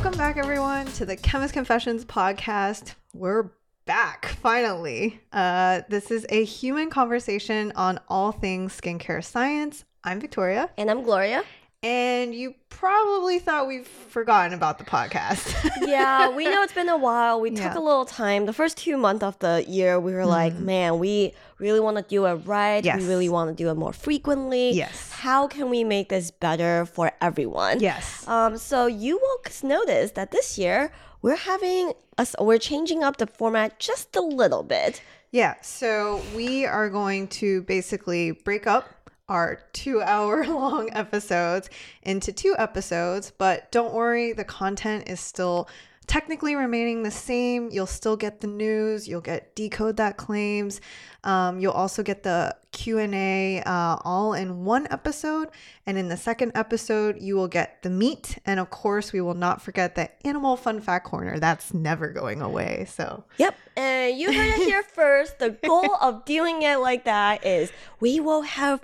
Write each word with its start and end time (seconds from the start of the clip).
Welcome 0.00 0.16
back, 0.16 0.36
everyone, 0.36 0.86
to 0.92 1.04
the 1.04 1.16
Chemist 1.16 1.52
Confessions 1.52 2.04
podcast. 2.04 2.94
We're 3.14 3.50
back 3.84 4.26
finally. 4.40 5.18
Uh, 5.32 5.80
this 5.88 6.12
is 6.12 6.24
a 6.28 6.44
human 6.44 6.88
conversation 6.88 7.72
on 7.74 7.98
all 8.08 8.30
things 8.30 8.80
skincare 8.80 9.24
science. 9.24 9.84
I'm 10.04 10.20
Victoria, 10.20 10.70
And 10.78 10.88
I'm 10.88 11.02
Gloria. 11.02 11.42
and 11.82 12.32
you 12.32 12.54
probably 12.68 13.40
thought 13.40 13.66
we've 13.66 13.88
forgotten 13.88 14.52
about 14.54 14.78
the 14.78 14.84
podcast. 14.84 15.52
Yeah, 15.88 16.30
we 16.30 16.44
know 16.44 16.62
it's 16.62 16.72
been 16.74 16.88
a 16.88 16.96
while. 16.96 17.40
We 17.40 17.50
Yeah. 17.50 17.66
took 17.68 17.76
a 17.76 17.80
little 17.82 18.04
time. 18.04 18.46
The 18.46 18.52
first 18.52 18.76
two 18.76 18.96
months 18.98 19.24
of 19.24 19.36
the 19.40 19.64
year, 19.66 19.98
we 19.98 20.12
were 20.12 20.26
like, 20.26 20.54
man, 20.54 21.00
we 21.00 21.34
really 21.58 21.80
want 21.80 21.96
to 21.96 22.02
do 22.02 22.26
it 22.26 22.34
right. 22.46 22.84
Yes. 22.84 23.00
We 23.00 23.08
really 23.08 23.28
want 23.28 23.50
to 23.50 23.62
do 23.62 23.70
it 23.70 23.74
more 23.74 23.92
frequently. 23.92 24.72
Yes. 24.72 25.10
How 25.10 25.46
can 25.46 25.70
we 25.70 25.84
make 25.84 26.08
this 26.08 26.30
better 26.30 26.86
for 26.86 27.12
everyone? 27.20 27.80
yes. 27.80 28.26
Um, 28.28 28.56
so 28.56 28.86
you 28.86 29.18
will 29.18 29.38
notice 29.62 30.12
that 30.12 30.30
this 30.30 30.58
year 30.58 30.92
we're 31.22 31.36
having 31.36 31.92
us 32.16 32.34
we're 32.40 32.58
changing 32.58 33.02
up 33.02 33.16
the 33.16 33.26
format 33.26 33.78
just 33.78 34.14
a 34.16 34.20
little 34.20 34.62
bit. 34.62 35.02
Yeah, 35.30 35.56
so 35.60 36.22
we 36.34 36.64
are 36.64 36.88
going 36.88 37.28
to 37.28 37.62
basically 37.62 38.30
break 38.30 38.66
up 38.66 38.88
our 39.28 39.60
two 39.74 40.00
hour 40.00 40.46
long 40.46 40.88
episodes 40.94 41.68
into 42.02 42.32
two 42.32 42.54
episodes, 42.58 43.32
but 43.36 43.70
don't 43.70 43.92
worry, 43.92 44.32
the 44.32 44.44
content 44.44 45.08
is 45.08 45.20
still 45.20 45.68
technically 46.08 46.56
remaining 46.56 47.04
the 47.04 47.10
same. 47.12 47.68
You'll 47.70 47.86
still 47.86 48.16
get 48.16 48.40
the 48.40 48.46
news, 48.48 49.06
you'll 49.06 49.20
get 49.20 49.54
decode 49.54 49.96
that 49.98 50.16
claims. 50.16 50.80
Um, 51.24 51.60
you'll 51.60 51.72
also 51.72 52.02
get 52.02 52.22
the 52.22 52.56
Q&A 52.72 53.60
uh, 53.64 53.96
all 54.04 54.32
in 54.34 54.64
one 54.64 54.86
episode. 54.90 55.48
And 55.86 55.98
in 55.98 56.08
the 56.08 56.16
second 56.16 56.52
episode, 56.54 57.20
you 57.20 57.36
will 57.36 57.48
get 57.48 57.82
the 57.82 57.90
meat. 57.90 58.38
And 58.46 58.58
of 58.58 58.70
course, 58.70 59.12
we 59.12 59.20
will 59.20 59.34
not 59.34 59.60
forget 59.62 59.94
the 59.94 60.08
animal 60.26 60.56
fun 60.56 60.80
fact 60.80 61.04
corner. 61.06 61.38
That's 61.38 61.72
never 61.74 62.08
going 62.08 62.40
away. 62.40 62.86
So 62.88 63.24
Yep. 63.38 63.54
And 63.76 64.18
you 64.18 64.32
heard 64.32 64.48
it 64.60 64.64
here 64.66 64.82
first. 64.94 65.38
The 65.38 65.50
goal 65.50 65.94
of 66.00 66.24
doing 66.24 66.62
it 66.62 66.76
like 66.78 67.04
that 67.04 67.44
is 67.46 67.70
we 68.00 68.18
will 68.20 68.42
have 68.42 68.80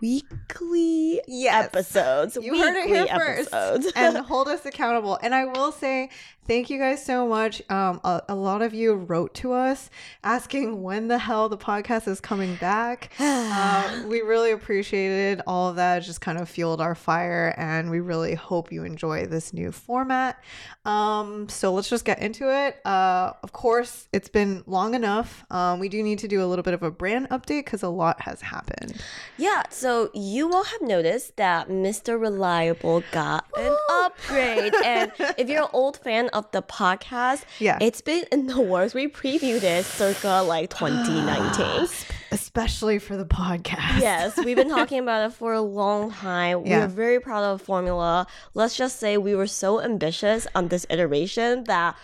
weekly 0.00 1.20
Yes. 1.28 1.64
episodes. 1.66 2.36
You 2.40 2.58
heard 2.58 2.74
it 2.76 2.86
here 2.86 3.02
weekly 3.04 3.18
first 3.18 3.52
episodes. 3.54 3.92
and 3.94 4.16
hold 4.26 4.48
us 4.48 4.66
accountable. 4.66 5.18
And 5.22 5.34
I 5.34 5.44
will 5.46 5.72
say 5.72 6.10
thank 6.46 6.70
you 6.70 6.78
guys 6.78 7.04
so 7.04 7.26
much. 7.26 7.62
Um, 7.70 8.00
a, 8.04 8.22
a 8.30 8.34
lot 8.34 8.62
of 8.62 8.74
you 8.74 8.94
wrote 8.94 9.34
to 9.34 9.52
us 9.52 9.90
asking 10.24 10.82
when 10.82 11.08
the 11.08 11.18
hell 11.18 11.48
the 11.48 11.56
podcast 11.56 12.08
is 12.08 12.20
coming 12.20 12.56
back. 12.56 13.12
uh, 13.18 14.02
we 14.06 14.20
really 14.20 14.50
appreciated 14.50 15.42
all 15.46 15.68
of 15.68 15.76
that. 15.76 15.98
It 15.98 16.06
just 16.06 16.20
kind 16.20 16.38
of 16.38 16.48
fueled 16.48 16.80
our 16.80 16.94
fire, 16.94 17.54
and 17.56 17.90
we 17.90 18.00
really 18.00 18.34
hope 18.34 18.72
you 18.72 18.84
enjoy 18.84 19.26
this 19.26 19.52
new 19.52 19.72
format. 19.72 20.42
Um, 20.84 21.48
so 21.48 21.72
let's 21.72 21.88
just 21.88 22.04
get 22.04 22.18
into 22.20 22.52
it. 22.52 22.84
Uh, 22.84 23.32
of 23.42 23.52
course, 23.52 24.08
it's 24.12 24.28
been 24.28 24.64
long 24.66 24.94
enough. 24.94 25.44
Um, 25.50 25.78
we 25.78 25.88
do 25.88 26.02
need 26.02 26.18
to 26.20 26.28
do 26.28 26.42
a 26.44 26.46
little 26.46 26.62
bit 26.62 26.74
of 26.74 26.82
a 26.82 26.90
brand 26.90 27.28
update 27.30 27.64
because 27.64 27.82
a 27.82 27.88
lot 27.88 28.20
has 28.22 28.40
happened. 28.40 29.00
yeah, 29.38 29.62
so 29.70 30.10
you 30.14 30.48
will 30.48 30.64
have 30.64 30.82
noticed 30.82 31.36
that 31.36 31.68
Mr. 31.68 32.20
Reliable 32.20 33.02
got 33.12 33.46
an 33.56 33.76
upgrade. 33.90 34.74
and 34.84 35.12
if 35.38 35.48
you're 35.48 35.62
an 35.62 35.68
old 35.72 35.96
fan 35.98 36.28
of 36.32 36.50
the 36.52 36.62
podcast, 36.62 37.44
Yeah. 37.58 37.78
it's 37.80 38.00
been 38.00 38.24
in 38.32 38.46
the 38.46 38.60
works. 38.60 38.94
We 38.94 39.08
previewed 39.08 39.60
this 39.60 39.86
circa 39.86 40.42
like 40.46 40.70
2019. 40.76 41.88
Especially 42.30 42.98
for 42.98 43.16
the 43.16 43.24
podcast. 43.26 44.00
yes, 44.00 44.36
we've 44.38 44.56
been 44.56 44.68
talking 44.78 44.98
about 45.00 45.30
it 45.30 45.34
for 45.34 45.52
a 45.52 45.60
long 45.60 46.10
time. 46.12 46.64
Yeah. 46.66 46.80
We're 46.80 46.86
very 46.88 47.20
proud 47.20 47.44
of 47.44 47.58
the 47.58 47.64
formula. 47.64 48.26
Let's 48.54 48.76
just 48.76 48.98
say 48.98 49.18
we 49.18 49.34
were 49.34 49.46
so 49.46 49.80
ambitious 49.82 50.46
on 50.54 50.68
this 50.68 50.86
iteration 50.90 51.64
that 51.64 51.96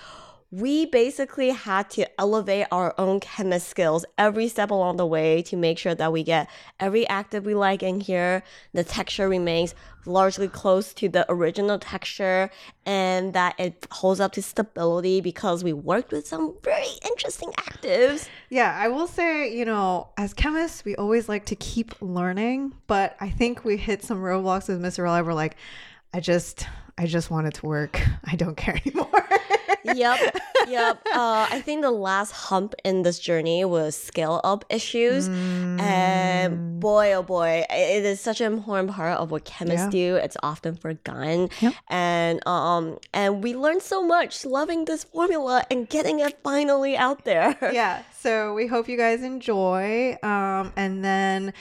we 0.50 0.86
basically 0.86 1.50
had 1.50 1.91
to 1.91 2.09
elevate 2.19 2.66
our 2.72 2.94
own 2.97 3.20
chemist 3.20 3.69
skills 3.69 4.06
every 4.16 4.48
step 4.48 4.70
along 4.70 4.97
the 4.97 5.06
way 5.06 5.42
to 5.42 5.56
make 5.56 5.78
sure 5.78 5.94
that 5.94 6.10
we 6.10 6.22
get 6.22 6.48
every 6.81 7.06
active 7.09 7.44
we 7.44 7.54
like 7.54 7.82
in 7.82 8.00
here. 8.00 8.42
The 8.72 8.82
texture 8.82 9.28
remains 9.28 9.75
largely 10.06 10.48
close 10.48 10.94
to 10.94 11.08
the 11.10 11.31
original 11.31 11.78
texture 11.78 12.50
and 12.87 13.34
that 13.34 13.60
it 13.60 13.87
holds 13.91 14.20
up 14.20 14.32
to 14.32 14.42
stability 14.42 15.20
because 15.20 15.62
we 15.62 15.75
worked 15.75 16.12
with 16.12 16.26
some 16.26 16.56
very 16.62 16.88
interesting 17.04 17.50
actives. 17.58 18.28
Yeah, 18.48 18.75
I 18.75 18.88
will 18.88 19.06
say, 19.06 19.54
you 19.54 19.66
know, 19.66 20.08
as 20.16 20.32
chemists, 20.32 20.82
we 20.82 20.97
always 20.97 21.28
like 21.28 21.44
to 21.47 21.56
keep 21.56 21.94
learning, 22.00 22.72
but 22.87 23.16
I 23.20 23.28
think 23.28 23.66
we 23.66 23.76
hit 23.76 24.03
some 24.03 24.22
roadblocks 24.22 24.69
with 24.69 24.81
Mr. 24.81 25.04
We're 25.26 25.34
like, 25.34 25.56
I 26.14 26.20
just, 26.20 26.66
I 26.98 27.06
just 27.06 27.31
want 27.31 27.47
it 27.47 27.54
to 27.54 27.66
work. 27.66 28.00
I 28.25 28.34
don't 28.36 28.56
care 28.56 28.78
anymore. 28.84 29.09
yep, 29.84 30.19
yep. 30.69 31.00
Uh, 31.14 31.47
I 31.50 31.60
think 31.64 31.82
the 31.82 31.91
last 31.92 32.32
hump 32.32 32.75
in 32.84 33.03
this 33.03 33.19
journey 33.19 33.64
was 33.64 33.97
scale 33.97 34.41
up 34.44 34.64
issues, 34.69 35.31
and 35.78 36.81
boy, 36.81 37.12
oh 37.14 37.22
boy, 37.22 37.64
it 37.70 38.04
is 38.04 38.20
such 38.20 38.41
an 38.41 38.53
important 38.53 38.91
part 38.91 39.16
of 39.19 39.31
what 39.31 39.44
chemists 39.44 39.87
Yeah. 39.87 39.91
do. 39.91 40.16
It's 40.16 40.37
often 40.42 40.75
forgotten, 40.76 41.48
Yep. 41.60 41.75
and 41.88 42.47
um, 42.47 42.98
and 43.14 43.42
we 43.44 43.54
learned 43.54 43.82
so 43.82 44.03
much 44.03 44.44
loving 44.44 44.84
this 44.87 45.04
formula 45.04 45.64
and 45.70 45.88
getting 45.88 46.19
it 46.20 46.38
finally 46.42 46.97
out 46.97 47.25
there. 47.25 47.56
yeah, 47.72 48.03
so 48.20 48.54
we 48.54 48.66
hope 48.66 48.88
you 48.88 48.96
guys 48.96 49.22
enjoy. 49.22 50.16
Um, 50.22 50.72
and 50.76 51.04
then, 51.04 51.54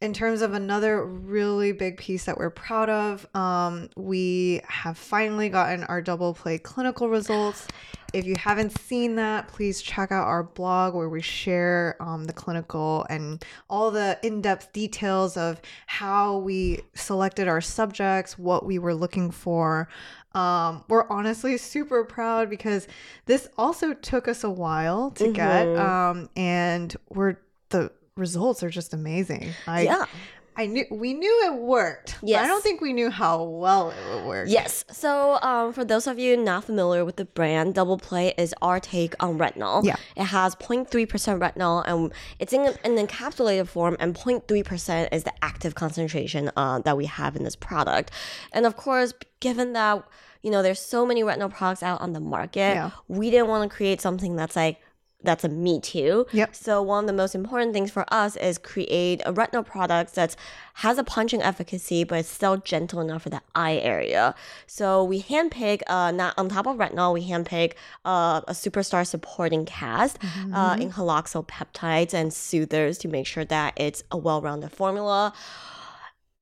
in 0.00 0.12
terms 0.12 0.42
of 0.42 0.52
another 0.52 1.04
really 1.04 1.72
big 1.72 1.96
piece 1.96 2.24
that 2.24 2.38
we're 2.38 2.50
proud 2.50 2.88
of, 2.88 3.26
um, 3.34 3.88
we 3.96 4.60
have 4.68 4.96
finally 4.96 5.48
gotten 5.48 5.82
our 5.84 6.00
double 6.00 6.34
play 6.34 6.58
clinical 6.58 7.08
results. 7.08 7.66
If 8.14 8.26
you 8.26 8.36
haven't 8.38 8.78
seen 8.78 9.16
that, 9.16 9.48
please 9.48 9.82
check 9.82 10.12
out 10.12 10.26
our 10.28 10.44
blog 10.44 10.94
where 10.94 11.08
we 11.08 11.20
share 11.20 11.96
um, 12.00 12.24
the 12.24 12.32
clinical 12.32 13.04
and 13.10 13.44
all 13.68 13.90
the 13.90 14.18
in 14.22 14.40
depth 14.40 14.72
details 14.72 15.36
of 15.36 15.60
how 15.86 16.38
we 16.38 16.82
selected 16.94 17.48
our 17.48 17.60
subjects, 17.60 18.38
what 18.38 18.64
we 18.64 18.78
were 18.78 18.94
looking 18.94 19.32
for. 19.32 19.88
Um, 20.32 20.84
we're 20.88 21.08
honestly 21.08 21.58
super 21.58 22.04
proud 22.04 22.48
because 22.48 22.86
this 23.26 23.48
also 23.58 23.94
took 23.94 24.28
us 24.28 24.44
a 24.44 24.50
while 24.50 25.10
to 25.12 25.32
get, 25.32 25.66
um, 25.76 26.28
and 26.36 26.94
we're 27.10 27.36
the 27.70 27.90
results 28.16 28.62
are 28.62 28.70
just 28.70 28.94
amazing. 28.94 29.50
I, 29.66 29.82
Yeah. 29.82 30.04
I 30.56 30.66
knew 30.66 30.84
we 30.90 31.14
knew 31.14 31.42
it 31.46 31.54
worked. 31.60 32.16
but 32.20 32.34
I 32.36 32.46
don't 32.46 32.62
think 32.62 32.80
we 32.80 32.92
knew 32.92 33.10
how 33.10 33.42
well 33.42 33.90
it 33.90 33.96
would 34.14 34.24
work. 34.26 34.48
Yes. 34.48 34.84
So, 34.90 35.38
um, 35.42 35.72
for 35.72 35.84
those 35.84 36.06
of 36.06 36.18
you 36.18 36.36
not 36.36 36.64
familiar 36.64 37.04
with 37.04 37.16
the 37.16 37.24
brand, 37.24 37.74
Double 37.74 37.98
Play 37.98 38.34
is 38.38 38.54
our 38.62 38.78
take 38.80 39.14
on 39.22 39.38
retinol. 39.38 39.84
Yeah. 39.84 39.96
It 40.16 40.24
has 40.24 40.54
0.3% 40.54 40.88
retinol, 41.40 41.82
and 41.86 42.12
it's 42.38 42.52
in 42.52 42.66
an 42.84 42.96
encapsulated 43.06 43.66
form, 43.68 43.96
and 43.98 44.14
0.3% 44.14 45.08
is 45.12 45.24
the 45.24 45.32
active 45.44 45.74
concentration 45.74 46.50
uh, 46.56 46.78
that 46.80 46.96
we 46.96 47.06
have 47.06 47.34
in 47.36 47.42
this 47.42 47.56
product. 47.56 48.10
And 48.52 48.64
of 48.66 48.76
course, 48.76 49.12
given 49.40 49.72
that 49.74 50.04
you 50.42 50.50
know 50.50 50.62
there's 50.62 50.80
so 50.80 51.04
many 51.06 51.22
retinol 51.22 51.52
products 51.52 51.82
out 51.82 52.00
on 52.00 52.12
the 52.12 52.20
market, 52.20 52.74
Yeah. 52.74 52.90
we 53.08 53.30
didn't 53.30 53.48
want 53.48 53.68
to 53.70 53.74
create 53.74 54.00
something 54.00 54.36
that's 54.36 54.56
like 54.56 54.78
that's 55.24 55.44
a 55.44 55.48
me 55.48 55.80
too. 55.80 56.26
Yep. 56.32 56.54
So 56.54 56.82
one 56.82 57.04
of 57.04 57.06
the 57.06 57.12
most 57.12 57.34
important 57.34 57.72
things 57.72 57.90
for 57.90 58.04
us 58.12 58.36
is 58.36 58.58
create 58.58 59.22
a 59.26 59.32
retinol 59.32 59.64
product 59.66 60.14
that 60.14 60.36
has 60.74 60.98
a 60.98 61.04
punching 61.04 61.42
efficacy, 61.42 62.04
but 62.04 62.20
it's 62.20 62.28
still 62.28 62.56
gentle 62.58 63.00
enough 63.00 63.22
for 63.22 63.30
the 63.30 63.40
eye 63.54 63.76
area. 63.76 64.34
So 64.66 65.02
we 65.04 65.22
handpick, 65.22 65.82
uh, 65.86 66.10
not 66.10 66.34
on 66.36 66.48
top 66.48 66.66
of 66.66 66.76
retinol, 66.76 67.14
we 67.14 67.28
handpick 67.28 67.74
uh, 68.04 68.40
a 68.46 68.52
superstar 68.52 69.06
supporting 69.06 69.64
cast 69.64 70.18
uh, 70.52 70.76
in 70.80 70.90
haloxyl 70.92 71.46
peptides 71.46 72.12
and 72.12 72.32
soothers 72.32 72.98
to 72.98 73.08
make 73.08 73.26
sure 73.26 73.44
that 73.44 73.74
it's 73.76 74.02
a 74.10 74.16
well-rounded 74.16 74.72
formula 74.72 75.32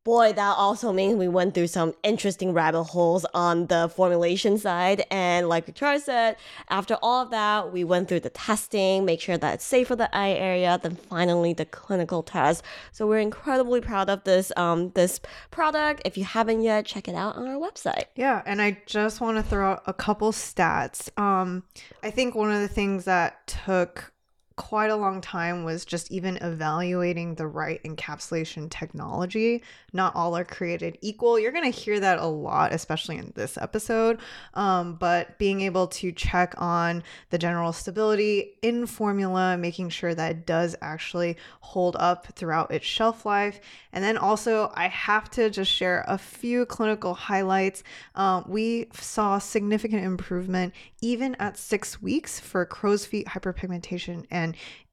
boy, 0.05 0.33
that 0.33 0.57
also 0.57 0.93
means 0.93 1.17
we 1.17 1.29
went 1.29 1.55
through 1.55 1.69
some 1.69 1.95
interesting 2.03 2.53
rabbit 2.53 2.85
holes 2.85 3.25
on 3.35 3.67
the 3.67 3.91
formulation 3.95 4.59
side. 4.59 5.05
And 5.11 5.49
like 5.49 5.67
Victoria 5.67 6.01
said, 6.01 6.37
after 6.69 6.97
all 7.03 7.23
of 7.23 7.31
that, 7.31 7.73
we 7.73 7.85
went 7.85 8.09
through 8.09 8.21
the 8.21 8.31
testing, 8.31 9.05
make 9.05 9.21
sure 9.21 9.39
that 9.39 9.55
it's 9.55 9.65
safe 9.65 9.89
for 9.89 9.97
the 9.97 10.15
eye 10.15 10.33
area, 10.33 10.79
then 10.83 10.97
finally 10.97 11.53
the 11.53 11.65
clinical 11.67 12.23
test. 12.23 12.65
So 12.91 13.07
we're 13.07 13.21
incredibly 13.21 13.81
proud 13.81 14.11
of 14.11 14.25
this 14.25 14.53
um 14.57 14.91
this 14.91 15.21
product. 15.51 16.03
If 16.05 16.17
you 16.17 16.25
haven't 16.25 16.63
yet, 16.63 16.87
check 16.87 17.09
it 17.09 17.15
out 17.15 17.37
on 17.37 17.47
our 17.47 17.61
website. 17.61 18.05
Yeah, 18.17 18.43
and 18.45 18.61
I 18.61 18.79
just 18.87 19.21
want 19.21 19.37
to 19.37 19.43
throw 19.43 19.73
out 19.73 19.83
a 19.87 19.93
couple 19.93 20.33
stats. 20.33 21.17
Um, 21.19 21.65
I 22.03 22.11
think 22.11 22.35
one 22.35 22.51
of 22.51 22.61
the 22.61 22.69
things 22.69 23.05
that 23.05 23.47
took 23.47 24.13
quite 24.57 24.91
a 24.91 24.97
long 24.97 25.21
time 25.21 25.65
was 25.65 25.85
just 25.85 26.11
even 26.11 26.37
evaluating 26.39 27.35
the 27.35 27.47
right 27.47 27.83
encapsulation 27.85 28.71
technology. 28.71 29.63
Not 29.93 30.15
all 30.15 30.37
are 30.37 30.45
created 30.45 30.99
equal. 31.01 31.39
You're 31.39 31.53
going 31.53 31.71
to 31.71 31.79
hear 31.79 32.01
that 32.01 32.19
a 32.19 32.27
lot, 32.27 32.73
especially 32.73 33.19
in 33.19 33.33
this 33.35 33.57
episode. 33.57 34.19
Um, 34.55 34.95
but 34.95 35.39
being 35.39 35.61
able 35.63 35.87
to 35.89 36.13
check 36.13 36.55
on 36.59 37.03
the 37.31 37.39
general 37.39 37.73
stability 37.73 38.55
in 38.63 38.87
formula, 38.87 39.57
making 39.57 39.91
sure 39.91 40.15
that 40.15 40.31
it 40.31 40.47
does 40.47 40.77
actually 40.83 41.37
hold 41.61 41.97
up 41.99 42.27
throughout 42.35 42.71
its 42.71 42.87
shelf 42.87 43.25
life. 43.25 43.61
And 43.93 44.03
then 44.03 44.17
also, 44.17 44.73
I 44.75 44.89
have 44.89 45.31
to 45.33 45.51
just 45.51 45.71
share 45.71 46.05
a 46.09 46.19
few 46.19 46.67
clinical 46.67 47.15
highlights. 47.15 47.83
Um, 48.15 48.45
we 48.49 48.89
saw 48.93 49.39
significant 49.39 50.05
improvement 50.05 50.75
even 51.01 51.35
at 51.37 51.59
six 51.59 52.01
weeks 52.01 52.41
for 52.41 52.65
crow's 52.65 53.05
feet 53.05 53.27
hyperpigmentation 53.27 54.25
and 54.31 54.42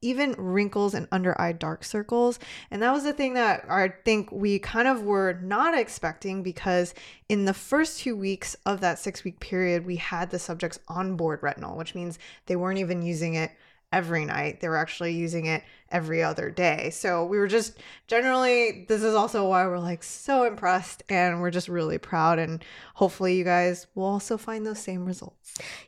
even 0.02 0.34
wrinkles 0.38 0.94
and 0.94 1.06
under 1.12 1.38
eye 1.40 1.52
dark 1.52 1.84
circles. 1.84 2.38
And 2.70 2.82
that 2.82 2.92
was 2.92 3.04
the 3.04 3.12
thing 3.12 3.34
that 3.34 3.64
I 3.68 3.88
think 4.04 4.30
we 4.32 4.58
kind 4.58 4.88
of 4.88 5.02
were 5.02 5.38
not 5.42 5.76
expecting 5.76 6.42
because 6.42 6.94
in 7.28 7.44
the 7.44 7.54
first 7.54 8.00
two 8.00 8.16
weeks 8.16 8.56
of 8.66 8.80
that 8.80 8.98
six 8.98 9.24
week 9.24 9.40
period, 9.40 9.84
we 9.84 9.96
had 9.96 10.30
the 10.30 10.38
subjects 10.38 10.78
on 10.88 11.16
board 11.16 11.40
retinol, 11.42 11.76
which 11.76 11.94
means 11.94 12.18
they 12.46 12.56
weren't 12.56 12.78
even 12.78 13.02
using 13.02 13.34
it 13.34 13.52
every 13.92 14.24
night. 14.24 14.60
They 14.60 14.68
were 14.68 14.76
actually 14.76 15.12
using 15.12 15.46
it 15.46 15.62
every 15.90 16.22
other 16.22 16.50
day. 16.50 16.90
So 16.90 17.24
we 17.24 17.38
were 17.38 17.48
just 17.48 17.78
generally, 18.06 18.84
this 18.88 19.02
is 19.02 19.14
also 19.14 19.48
why 19.48 19.66
we're 19.66 19.78
like 19.78 20.02
so 20.02 20.44
impressed 20.44 21.02
and 21.08 21.40
we're 21.40 21.50
just 21.50 21.68
really 21.68 21.98
proud. 21.98 22.38
And 22.38 22.64
hopefully 22.94 23.36
you 23.36 23.44
guys 23.44 23.86
will 23.94 24.04
also 24.04 24.36
find 24.36 24.66
those 24.66 24.78
same 24.78 25.04
results. 25.04 25.36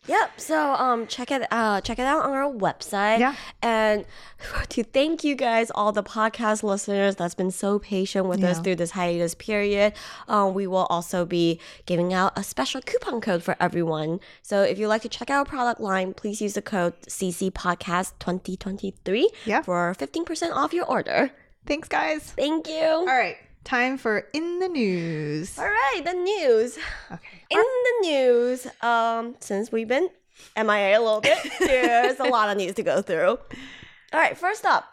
Yep. 0.06 0.40
So 0.40 0.58
um 0.74 1.06
check 1.06 1.30
it 1.30 1.46
uh 1.52 1.80
check 1.80 1.98
it 1.98 2.02
out 2.06 2.24
on 2.24 2.32
our 2.32 2.52
website. 2.52 3.20
Yeah. 3.20 3.34
And 3.62 4.04
to 4.70 4.82
thank 4.82 5.22
you 5.24 5.34
guys, 5.34 5.70
all 5.74 5.92
the 5.92 6.02
podcast 6.02 6.62
listeners 6.62 7.16
that's 7.16 7.34
been 7.34 7.50
so 7.50 7.78
patient 7.78 8.26
with 8.26 8.42
us 8.42 8.58
through 8.60 8.76
this 8.76 8.90
hiatus 8.92 9.34
period. 9.34 9.92
Um, 10.28 10.54
we 10.54 10.66
will 10.66 10.86
also 10.90 11.24
be 11.24 11.60
giving 11.86 12.12
out 12.12 12.32
a 12.36 12.42
special 12.42 12.80
coupon 12.80 13.20
code 13.20 13.42
for 13.42 13.56
everyone. 13.60 14.18
So 14.42 14.62
if 14.62 14.78
you'd 14.78 14.88
like 14.88 15.02
to 15.02 15.08
check 15.08 15.30
out 15.30 15.38
our 15.38 15.44
product 15.44 15.80
line, 15.80 16.12
please 16.14 16.40
use 16.42 16.54
the 16.54 16.62
code 16.62 16.94
CC 17.02 17.50
Podcast 17.50 18.12
2023 18.18 19.30
Yeah. 19.44 19.62
for 19.62 19.91
15% 19.94 20.52
off 20.52 20.72
your 20.72 20.84
order. 20.84 21.30
Thanks, 21.66 21.88
guys. 21.88 22.22
Thank 22.22 22.68
you. 22.68 22.82
All 22.84 23.06
right. 23.06 23.36
Time 23.64 23.96
for 23.96 24.26
In 24.32 24.58
the 24.58 24.68
News. 24.68 25.56
All 25.58 25.64
right, 25.64 26.02
the 26.04 26.14
news. 26.14 26.78
Okay. 27.12 27.44
In 27.50 27.58
the 27.60 28.08
news, 28.08 28.66
um, 28.80 29.36
since 29.38 29.70
we've 29.70 29.86
been 29.86 30.08
MIA 30.56 30.98
a 30.98 31.00
little 31.00 31.20
bit, 31.20 31.38
there's 31.60 32.18
a 32.18 32.24
lot 32.24 32.50
of 32.50 32.56
news 32.56 32.74
to 32.74 32.82
go 32.82 33.02
through. 33.02 33.28
All 33.28 33.38
right, 34.20 34.36
first 34.36 34.64
up. 34.64 34.84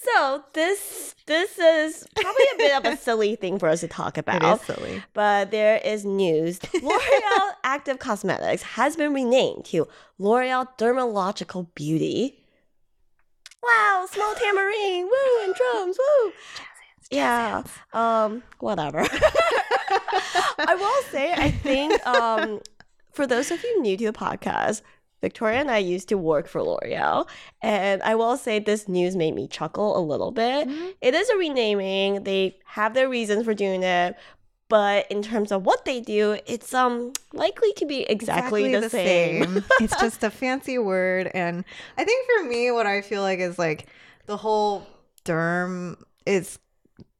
So 0.00 0.44
this 0.52 1.14
this 1.26 1.58
is 1.58 2.06
probably 2.14 2.44
a 2.54 2.58
bit 2.58 2.76
of 2.76 2.84
a 2.84 2.96
silly 3.02 3.34
thing 3.34 3.58
for 3.58 3.68
us 3.68 3.80
to 3.80 3.88
talk 3.88 4.16
about. 4.16 4.42
It 4.42 4.60
is 4.60 4.76
silly. 4.76 5.02
But 5.12 5.50
there 5.50 5.80
is 5.84 6.04
news. 6.04 6.60
L'Oreal 6.74 7.50
Active 7.64 7.98
Cosmetics 7.98 8.62
has 8.62 8.94
been 8.94 9.12
renamed 9.12 9.64
to 9.66 9.88
L'Oreal 10.18 10.68
Dermatological 10.78 11.66
Beauty. 11.74 12.44
Wow, 13.62 14.06
small 14.10 14.34
tambourine, 14.34 15.04
woo, 15.06 15.44
and 15.44 15.54
drums, 15.54 15.98
woo. 15.98 16.32
Yeah, 17.10 17.62
um, 17.92 18.42
whatever. 18.60 19.00
I 20.58 20.76
will 20.78 21.10
say, 21.10 21.32
I 21.32 21.50
think 21.50 22.06
um, 22.06 22.60
for 23.12 23.26
those 23.26 23.50
of 23.50 23.62
you 23.62 23.80
new 23.82 23.96
to 23.96 24.06
the 24.06 24.12
podcast, 24.12 24.82
Victoria 25.20 25.58
and 25.60 25.70
I 25.70 25.78
used 25.78 26.08
to 26.10 26.18
work 26.18 26.46
for 26.46 26.62
L'Oreal, 26.62 27.26
and 27.62 28.00
I 28.02 28.14
will 28.14 28.36
say 28.36 28.58
this 28.60 28.86
news 28.88 29.16
made 29.16 29.34
me 29.34 29.48
chuckle 29.48 29.98
a 29.98 30.00
little 30.00 30.30
bit. 30.30 30.68
Mhm. 30.68 30.94
It 31.00 31.14
is 31.14 31.28
a 31.30 31.36
renaming; 31.36 32.22
they 32.24 32.58
have 32.66 32.94
their 32.94 33.08
reasons 33.08 33.44
for 33.44 33.54
doing 33.54 33.82
it, 33.82 34.16
but 34.68 35.10
in 35.10 35.22
terms 35.22 35.50
of 35.50 35.64
what 35.64 35.84
they 35.84 36.00
do, 36.00 36.38
it's 36.46 36.74
um 36.74 37.12
likely 37.32 37.72
to 37.74 37.86
be 37.86 38.02
exactly, 38.02 38.74
the, 38.74 38.88
same. 38.88 39.64
it's 39.80 39.98
just 40.00 40.22
a 40.22 40.30
fancy 40.30 40.78
word. 40.78 41.30
And 41.34 41.64
I 41.96 42.04
think 42.04 42.26
for 42.26 42.44
me, 42.44 42.70
what 42.70 42.86
I 42.86 43.00
feel 43.00 43.22
like 43.22 43.38
is 43.38 43.58
like 43.58 43.86
the 44.26 44.36
whole 44.36 44.86
derm 45.24 45.96
is 46.26 46.58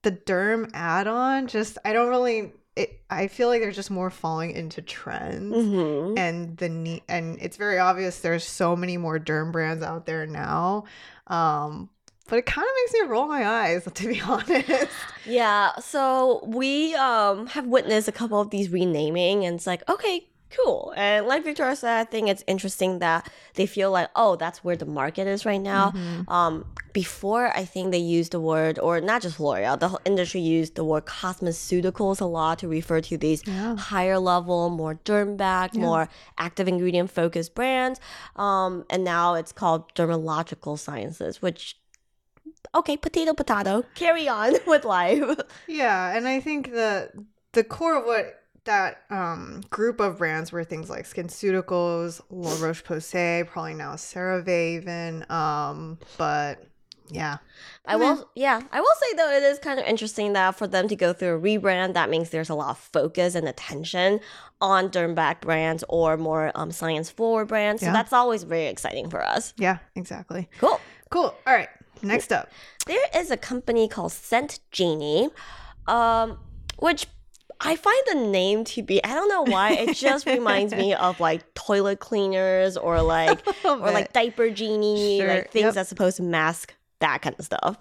the 0.03 0.13
derm 0.13 0.71
add 0.75 1.07
on. 1.07 1.47
Just, 1.47 1.79
I 1.85 1.93
don't 1.93 2.09
really, 2.09 2.53
it, 2.77 3.01
I 3.11 3.29
feel 3.29 3.49
like 3.49 3.61
they're 3.61 3.73
just 3.73 3.91
more 3.91 4.11
falling 4.11 4.51
into 4.53 4.83
trends. 4.83 5.55
Mhm. 5.55 6.19
And 6.19 6.57
the 6.59 7.03
and 7.09 7.39
it's 7.41 7.57
very 7.57 7.79
obvious 7.79 8.21
there's 8.21 8.45
so 8.45 8.77
many 8.77 8.97
more 8.97 9.19
derm 9.19 9.53
brands 9.53 9.83
out 9.83 10.07
there 10.07 10.27
now. 10.27 10.85
Um, 11.27 11.89
but 12.29 12.39
it 12.39 12.47
kind 12.47 12.65
of 12.67 12.75
makes 12.81 12.93
me 12.95 13.01
roll 13.09 13.27
my 13.27 13.45
eyes, 13.47 13.89
to 13.93 14.09
be 14.09 14.21
honest. 14.33 14.89
Yeah, 15.27 15.75
so 15.79 16.43
we 16.47 16.95
um 16.95 17.47
have 17.49 17.67
witnessed 17.67 18.09
a 18.09 18.13
couple 18.13 18.41
of 18.41 18.51
these 18.51 18.69
renaming, 18.71 19.45
and 19.45 19.57
it's 19.57 19.67
like, 19.67 19.83
okay, 19.89 20.29
cool. 20.51 20.95
And 20.97 21.27
like 21.27 21.45
Victoria 21.45 21.77
said, 21.77 22.01
I 22.01 22.05
think 22.05 22.29
it's 22.29 22.43
interesting 22.47 23.01
that 23.01 23.31
they 23.55 23.67
feel 23.67 23.91
like, 23.91 24.09
oh, 24.17 24.37
that's 24.37 24.65
where 24.65 24.77
the 24.77 24.87
market 24.87 25.27
is 25.27 25.45
right 25.45 25.61
now. 25.61 25.91
Mhm. 25.91 26.29
Um, 26.31 26.65
before 26.95 27.55
I 27.55 27.65
think 27.67 27.93
they 27.93 27.99
used 27.99 28.33
the 28.33 28.41
word, 28.41 28.79
or 28.79 29.01
not 29.01 29.21
just 29.23 29.39
L'Oreal, 29.39 29.79
the 29.79 29.89
whole 29.91 30.01
industry 30.07 30.41
used 30.41 30.75
the 30.75 30.85
word 30.85 31.05
cosmeceuticals 31.05 32.21
a 32.21 32.25
lot 32.25 32.59
to 32.61 32.69
refer 32.69 33.01
to 33.03 33.17
these 33.19 33.43
Yeah. 33.47 33.77
higher 33.77 34.19
level, 34.19 34.71
more 34.71 34.95
derm 35.05 35.37
backed, 35.37 35.75
Yeah. 35.77 35.83
more 35.83 36.09
active 36.39 36.67
ingredient 36.67 37.11
focused 37.11 37.55
brands. 37.55 38.01
Um, 38.37 38.85
and 38.91 39.05
now 39.05 39.35
it's 39.35 39.53
called 39.53 39.95
dermatological 39.95 40.79
sciences, 40.79 41.43
which 41.43 41.77
okay, 42.75 42.97
potato 42.97 43.35
potato. 43.35 43.85
Carry 43.95 44.29
on 44.29 44.55
with 44.67 44.85
life. 44.85 45.23
Yeah, 45.67 46.17
and 46.17 46.27
I 46.29 46.41
think 46.41 46.71
the 46.73 47.11
the 47.53 47.65
core 47.65 47.97
of 47.99 48.05
what 48.05 48.35
that 48.65 49.03
um, 49.11 49.63
group 49.71 49.99
of 50.01 50.19
brands 50.19 50.53
were 50.53 50.63
things 50.65 50.91
like 50.91 51.07
SkinCeuticals, 51.07 52.21
La 52.31 52.51
Roche 52.65 52.85
Posay, 52.85 53.47
probably 53.47 53.75
now 53.75 53.95
CeraVe 53.95 54.77
even. 54.77 55.25
Um, 55.31 55.99
but 56.19 56.63
yeah, 57.11 57.39
I 57.87 57.97
will, 57.97 58.29
yeah, 58.35 58.61
I 58.71 58.81
will 58.81 58.95
say 59.01 59.17
though, 59.17 59.31
it 59.31 59.43
is 59.43 59.59
kind 59.59 59.81
of 59.81 59.87
interesting 59.87 60.35
that 60.35 60.57
for 60.57 60.67
them 60.67 60.87
to 60.89 60.97
go 60.97 61.15
through 61.15 61.37
a 61.37 61.41
rebrand, 61.41 61.95
that 61.95 62.11
means 62.11 62.29
there's 62.29 62.51
a 62.51 62.55
lot 62.55 62.71
of 62.71 62.79
focus 62.79 63.35
and 63.35 63.49
attention 63.49 64.21
on 64.61 64.91
derm 64.91 65.15
back 65.15 65.41
brands 65.41 65.83
or 65.89 66.19
more 66.19 66.53
um, 66.55 66.71
science 66.71 67.09
forward 67.09 67.47
brands. 67.49 67.81
So 67.81 67.87
Yeah. 67.87 67.93
that's 67.95 68.13
always 68.13 68.43
very 68.43 68.67
exciting 68.67 69.09
for 69.09 69.25
us. 69.25 69.55
yeah, 69.57 69.79
exactly. 69.97 70.51
Cool. 70.59 70.79
Cool. 71.11 71.35
All 71.47 71.55
right, 71.55 71.71
next 72.03 72.33
up. 72.33 72.51
There 72.87 73.05
is 73.15 73.31
a 73.31 73.37
company 73.37 73.89
called 73.89 74.13
Scent 74.13 74.61
Genie, 74.71 75.29
um, 75.87 76.39
which 76.79 77.07
I 77.61 77.75
find 77.77 78.03
the 78.07 78.15
name 78.15 78.65
to 78.65 78.83
be 78.83 79.03
I 79.05 79.15
don't 79.15 79.29
know 79.29 79.43
why 79.43 79.73
it 79.73 79.97
just 79.97 80.27
reminds 80.37 80.75
me 80.75 80.95
of 80.95 81.19
like 81.21 81.55
toilet 81.55 81.99
cleaners 82.01 82.77
or 82.77 83.03
like 83.17 83.41
or 83.65 83.77
like 83.79 84.13
diaper 84.13 84.51
genie, 84.51 85.19
Sure, 85.19 85.29
like 85.29 85.51
things 85.51 85.65
yep. 85.65 85.75
that's 85.75 85.89
supposed 85.89 86.19
to 86.19 86.23
mask 86.23 86.75
that 87.01 87.23
kind 87.23 87.37
of 87.39 87.45
stuff. 87.45 87.79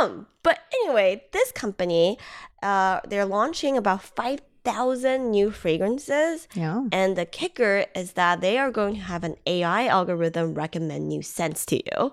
Um, 0.00 0.26
but 0.42 0.60
anyway, 0.82 1.24
this 1.32 1.52
company, 1.52 2.18
uh, 2.62 3.00
they're 3.06 3.26
launching 3.26 3.76
about 3.76 4.02
five 4.02 4.40
thousand 4.64 5.30
new 5.32 5.50
fragrances. 5.50 6.46
yeah. 6.54 6.84
And 6.92 7.16
the 7.16 7.26
kicker 7.26 7.86
is 7.94 8.12
that 8.12 8.40
they 8.40 8.58
are 8.58 8.70
going 8.70 8.94
to 8.94 9.00
have 9.00 9.24
an 9.24 9.34
AI 9.46 9.86
algorithm 9.88 10.54
recommend 10.54 11.08
new 11.08 11.20
scents 11.22 11.66
to 11.66 11.76
you. 11.76 12.12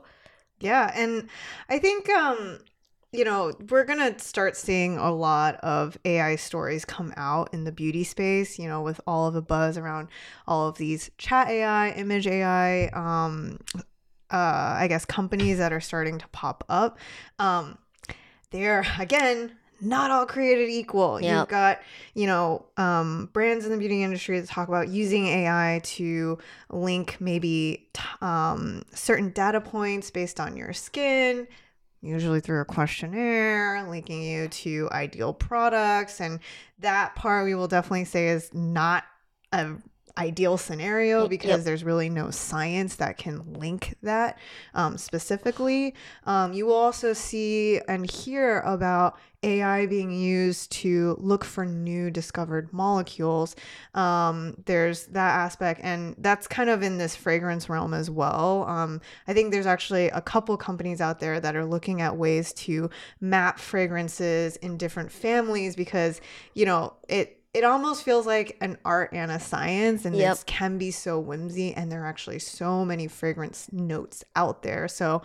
Yeah, 0.60 0.92
and 0.96 1.30
I 1.70 1.80
think 1.80 2.10
um 2.10 2.60
you 3.12 3.26
know, 3.26 3.52
we're 3.72 3.86
going 3.86 3.98
to 4.14 4.20
start 4.24 4.56
seeing 4.56 4.96
a 5.00 5.12
lot 5.12 5.56
of 5.62 5.98
AI 6.06 6.36
stories 6.36 6.86
come 6.86 7.12
out 7.18 7.52
in 7.56 7.64
the 7.64 7.72
beauty 7.72 8.04
space, 8.04 8.60
you 8.60 8.68
know, 8.68 8.84
with 8.84 9.02
all 9.08 9.28
of 9.28 9.34
the 9.34 9.42
buzz 9.42 9.80
around 9.80 10.10
all 10.48 10.68
of 10.68 10.78
these 10.78 11.10
chat 11.18 11.50
AI, 11.50 11.90
image 11.92 12.28
AI, 12.28 12.88
um 12.90 13.60
uh 14.32 14.76
I 14.78 14.88
guess 14.88 15.06
companies 15.06 15.58
that 15.58 15.74
are 15.74 15.80
starting 15.82 16.20
to 16.20 16.28
pop 16.30 16.64
up. 16.70 17.00
Um 17.40 17.78
they're 18.52 18.86
again 19.00 19.58
not 19.82 20.12
all 20.12 20.26
created 20.26 20.70
equal. 20.70 21.22
Yep. 21.22 21.38
You've 21.38 21.48
got, 21.48 21.80
you 22.14 22.28
know, 22.28 22.66
um, 22.78 23.30
brands 23.34 23.66
in 23.66 23.72
the 23.72 23.78
beauty 23.78 24.04
industry 24.04 24.40
that 24.40 24.50
talk 24.50 24.68
about 24.68 24.90
using 24.90 25.28
AI 25.28 25.82
to 25.84 26.38
link 26.70 27.18
maybe 27.20 27.90
t- 27.94 28.04
um, 28.22 28.84
certain 28.94 29.30
data 29.32 29.62
points 29.62 30.12
based 30.12 30.40
on 30.40 30.58
your 30.58 30.74
skin, 30.74 31.48
usually 32.02 32.40
through 32.40 32.62
a 32.62 32.66
questionnaire, 32.66 33.86
linking 33.88 34.22
you 34.22 34.48
to 34.50 34.90
ideal 34.92 35.34
products. 35.34 36.22
And 36.22 36.40
that 36.80 37.16
part 37.16 37.46
we 37.46 37.56
will 37.56 37.68
definitely 37.68 38.06
say 38.06 38.30
is 38.30 38.54
not 38.54 39.04
a 39.52 39.76
ideal 40.20 40.58
scenario 40.58 41.22
Yep. 41.22 41.30
because 41.30 41.64
there's 41.64 41.84
really 41.84 42.10
no 42.10 42.30
science 42.30 42.98
that 42.98 43.18
can 43.18 43.54
link 43.54 43.96
that 44.04 44.38
um, 44.74 44.98
specifically. 44.98 45.96
Um, 46.26 46.54
you 46.54 46.66
will 46.66 46.76
also 46.76 47.14
see 47.14 47.80
and 47.88 48.10
hear 48.10 48.60
about 48.60 49.18
AI 49.42 49.86
being 49.86 50.12
used 50.12 50.70
to 50.70 51.16
look 51.18 51.46
for 51.46 51.66
new 51.66 52.12
discovered 52.12 52.74
molecules. 52.74 53.56
Um, 53.94 54.62
there's 54.66 55.06
that 55.08 55.34
aspect, 55.36 55.80
and 55.82 56.14
that's 56.18 56.46
kind 56.46 56.70
of 56.70 56.84
in 56.84 56.98
this 56.98 57.16
fragrance 57.16 57.70
realm 57.70 57.94
as 57.94 58.10
well. 58.10 58.66
Um, 58.68 59.00
I 59.30 59.34
think 59.34 59.52
there's 59.52 59.66
actually 59.66 60.08
a 60.10 60.20
couple 60.20 60.58
companies 60.58 61.00
out 61.00 61.22
there 61.22 61.40
that 61.40 61.56
are 61.56 61.66
looking 61.66 62.02
at 62.02 62.18
ways 62.18 62.52
to 62.54 62.90
map 63.22 63.60
fragrances 63.60 64.58
in 64.58 64.76
different 64.78 65.10
families 65.10 65.74
because, 65.74 66.20
you 66.54 66.66
know, 66.66 66.94
it 67.08 67.39
it 67.60 67.66
almost 67.66 68.04
feels 68.08 68.26
like 68.26 68.50
an 68.62 68.74
art 68.86 69.10
and 69.14 69.30
a 69.32 69.40
science 69.52 70.06
and 70.06 70.16
Yep. 70.16 70.38
it 70.38 70.44
can 70.46 70.78
be 70.78 70.92
so 70.92 71.20
whimsy 71.20 71.70
and 71.78 71.86
there 71.92 72.02
are 72.04 72.08
actually 72.16 72.40
so 72.40 72.84
many 72.92 73.06
fragrance 73.20 73.60
notes 73.72 74.18
out 74.42 74.58
there 74.64 74.88
so 74.88 75.22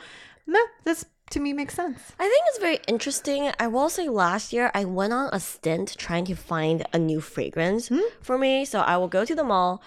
meh, 0.46 0.58
this 0.84 1.04
to 1.30 1.38
me 1.40 1.52
makes 1.60 1.74
sense 1.82 2.00
I 2.18 2.26
think 2.30 2.42
it's 2.48 2.58
very 2.68 2.78
interesting. 2.94 3.50
I 3.64 3.66
will 3.74 3.88
say 3.88 4.06
last 4.24 4.52
year 4.52 4.70
I 4.74 4.84
went 4.84 5.12
on 5.20 5.30
a 5.32 5.40
stint 5.40 5.88
trying 6.06 6.26
to 6.26 6.34
find 6.52 6.78
a 6.92 6.98
new 7.10 7.20
fragrance 7.34 7.88
Hmm? 7.88 8.08
for 8.20 8.36
me. 8.44 8.64
So 8.66 8.80
I 8.80 8.94
will 8.98 9.08
go 9.08 9.24
to 9.24 9.34
the 9.34 9.42
mall. 9.52 9.82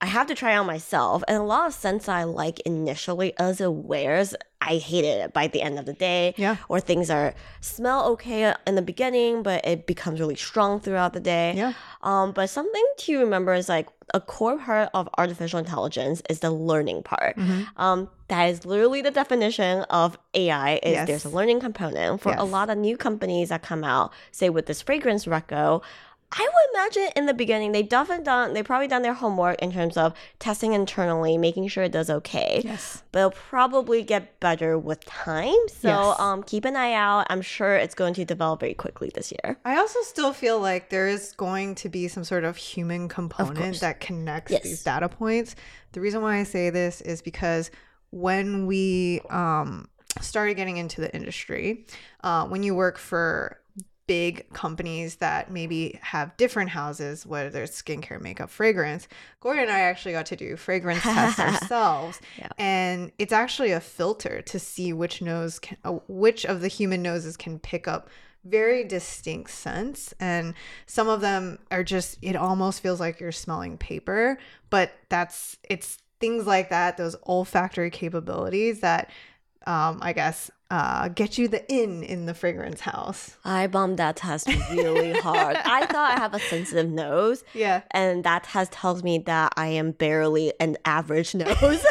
I 0.00 0.06
have 0.16 0.26
to 0.28 0.34
try 0.34 0.52
it 0.54 0.56
on 0.62 0.66
myself. 0.66 1.22
And 1.28 1.36
a 1.36 1.42
lot 1.54 1.66
of 1.68 1.74
scents 1.74 2.08
I 2.08 2.22
like 2.24 2.58
initially 2.60 3.30
as 3.38 3.60
it 3.60 3.72
wears, 3.92 4.34
I 4.60 4.76
hated 4.76 5.20
it 5.24 5.32
by 5.32 5.48
the 5.48 5.62
end 5.62 5.78
of 5.78 5.86
the 5.86 5.92
day. 5.94 6.34
Yeah. 6.36 6.56
Or 6.68 6.80
things 6.80 7.10
are 7.10 7.34
smell 7.60 8.06
okay 8.12 8.54
in 8.66 8.74
the 8.74 8.82
beginning, 8.82 9.42
but 9.42 9.64
it 9.66 9.86
becomes 9.86 10.20
really 10.20 10.36
strong 10.36 10.80
throughout 10.80 11.12
the 11.12 11.20
day. 11.20 11.54
Yeah. 11.56 11.72
Um, 12.02 12.32
but 12.32 12.48
something 12.50 12.84
to 12.98 13.18
remember 13.20 13.54
is 13.54 13.68
like 13.68 13.88
a 14.12 14.20
core 14.20 14.58
part 14.58 14.90
of 14.92 15.08
artificial 15.18 15.58
intelligence 15.58 16.22
is 16.28 16.40
the 16.40 16.50
learning 16.50 17.02
part. 17.02 17.36
Mm-hmm. 17.36 17.80
Um, 17.80 18.08
that 18.28 18.44
is 18.46 18.64
literally 18.64 19.02
the 19.02 19.10
definition 19.10 19.82
of 19.84 20.18
AI 20.34 20.74
is 20.82 20.92
Yes. 20.92 21.06
there's 21.06 21.24
a 21.24 21.28
learning 21.30 21.60
component 21.60 22.20
for 22.20 22.32
a 22.34 22.44
lot 22.44 22.70
of 22.70 22.78
new 22.78 22.96
companies 22.96 23.48
that 23.48 23.62
come 23.62 23.82
out, 23.84 24.12
say 24.30 24.50
with 24.50 24.66
this 24.66 24.82
fragrance 24.82 25.26
reco. 25.26 25.82
I 26.32 26.42
would 26.42 26.78
imagine 26.78 27.12
in 27.16 27.26
the 27.26 27.34
beginning 27.34 27.72
they 27.72 27.82
definitely 27.82 28.24
done 28.24 28.54
they 28.54 28.62
probably 28.62 28.86
done 28.86 29.02
their 29.02 29.14
homework 29.14 29.58
in 29.60 29.72
terms 29.72 29.96
of 29.96 30.14
testing 30.38 30.72
internally, 30.74 31.36
making 31.36 31.66
sure 31.68 31.82
it 31.82 31.92
does 31.92 32.08
okay. 32.08 32.62
yes 32.64 33.02
But 33.10 33.18
it'll 33.18 33.30
probably 33.32 34.02
get 34.04 34.38
better 34.40 34.78
with 34.78 35.04
time. 35.04 35.54
So 35.68 35.88
Yes. 35.88 36.20
um, 36.20 36.42
keep 36.44 36.64
an 36.64 36.76
eye 36.76 36.92
out. 36.94 37.26
I'm 37.30 37.42
sure 37.42 37.74
it's 37.74 37.94
going 37.96 38.14
to 38.14 38.24
develop 38.24 38.60
very 38.60 38.74
quickly 38.74 39.10
this 39.12 39.32
year. 39.32 39.58
I 39.64 39.76
also 39.76 40.00
still 40.02 40.32
feel 40.32 40.60
like 40.60 40.88
there 40.90 41.08
is 41.08 41.32
going 41.32 41.74
to 41.76 41.88
be 41.88 42.06
some 42.06 42.22
sort 42.24 42.44
of 42.44 42.56
human 42.56 43.08
component 43.08 43.56
course. 43.58 43.80
that 43.80 43.98
connects 44.00 44.52
Yes. 44.52 44.62
these 44.62 44.82
data 44.84 45.08
points. 45.08 45.56
The 45.92 46.00
reason 46.00 46.22
why 46.22 46.36
I 46.36 46.44
say 46.44 46.70
this 46.70 47.00
is 47.00 47.22
because 47.22 47.70
when 48.10 48.66
we 48.66 49.20
um, 49.30 49.88
started 50.20 50.54
getting 50.54 50.76
into 50.76 51.00
the 51.00 51.12
industry, 51.14 51.86
uh, 52.22 52.46
when 52.46 52.62
you 52.62 52.74
work 52.74 52.98
for 52.98 53.56
big 54.10 54.52
companies 54.52 55.16
that 55.16 55.52
maybe 55.52 55.96
have 56.02 56.36
different 56.36 56.68
houses, 56.70 57.24
whether 57.24 57.62
it's 57.62 57.80
skincare, 57.80 58.20
makeup, 58.20 58.50
fragrance, 58.50 59.06
Gloria 59.38 59.62
and 59.62 59.70
I 59.70 59.78
actually 59.80 60.10
got 60.10 60.26
to 60.26 60.36
do 60.36 60.56
fragrance 60.56 61.02
tests 61.02 61.38
ourselves, 61.48 62.20
Yeah. 62.36 62.48
and 62.58 63.12
it's 63.20 63.32
actually 63.32 63.70
a 63.70 63.78
filter 63.78 64.42
to 64.42 64.58
see 64.58 64.92
which 64.92 65.22
nose 65.22 65.60
can, 65.60 65.76
uh, 65.84 65.92
which 66.08 66.44
of 66.44 66.60
the 66.60 66.66
human 66.66 67.02
noses 67.02 67.36
can 67.36 67.60
pick 67.60 67.86
up 67.86 68.08
very 68.44 68.82
distinct 68.82 69.50
scents 69.50 70.12
and 70.18 70.54
some 70.86 71.08
of 71.08 71.20
them 71.20 71.58
are 71.70 71.84
just 71.84 72.18
it 72.22 72.34
almost 72.34 72.80
feels 72.82 72.98
like 72.98 73.20
you're 73.20 73.30
smelling 73.30 73.76
paper 73.76 74.38
but 74.70 74.90
that's 75.10 75.58
it's 75.68 75.98
things 76.20 76.46
like 76.46 76.70
that 76.70 76.96
those 76.96 77.14
olfactory 77.26 77.90
capabilities 77.90 78.80
that 78.80 79.10
um 79.66 79.98
i 80.00 80.14
guess 80.14 80.50
uh 80.70 81.08
get 81.08 81.36
you 81.38 81.48
the 81.48 81.64
in 81.72 82.02
in 82.04 82.26
the 82.26 82.34
fragrance 82.34 82.80
house 82.80 83.36
I 83.44 83.66
bombed 83.66 83.98
that 83.98 84.16
test 84.16 84.46
really 84.70 85.12
hard. 85.14 85.56
I 85.56 85.86
thought 85.86 86.12
I 86.16 86.20
have 86.20 86.32
a 86.34 86.38
sensitive 86.40 86.88
nose. 86.90 87.42
yeah 87.54 87.82
and 87.90 88.22
that 88.24 88.44
test 88.44 88.72
tells 88.72 89.02
me 89.02 89.18
that 89.26 89.52
I 89.56 89.66
am 89.68 89.90
barely 89.92 90.52
an 90.60 90.76
average 90.84 91.34
nose. 91.44 91.52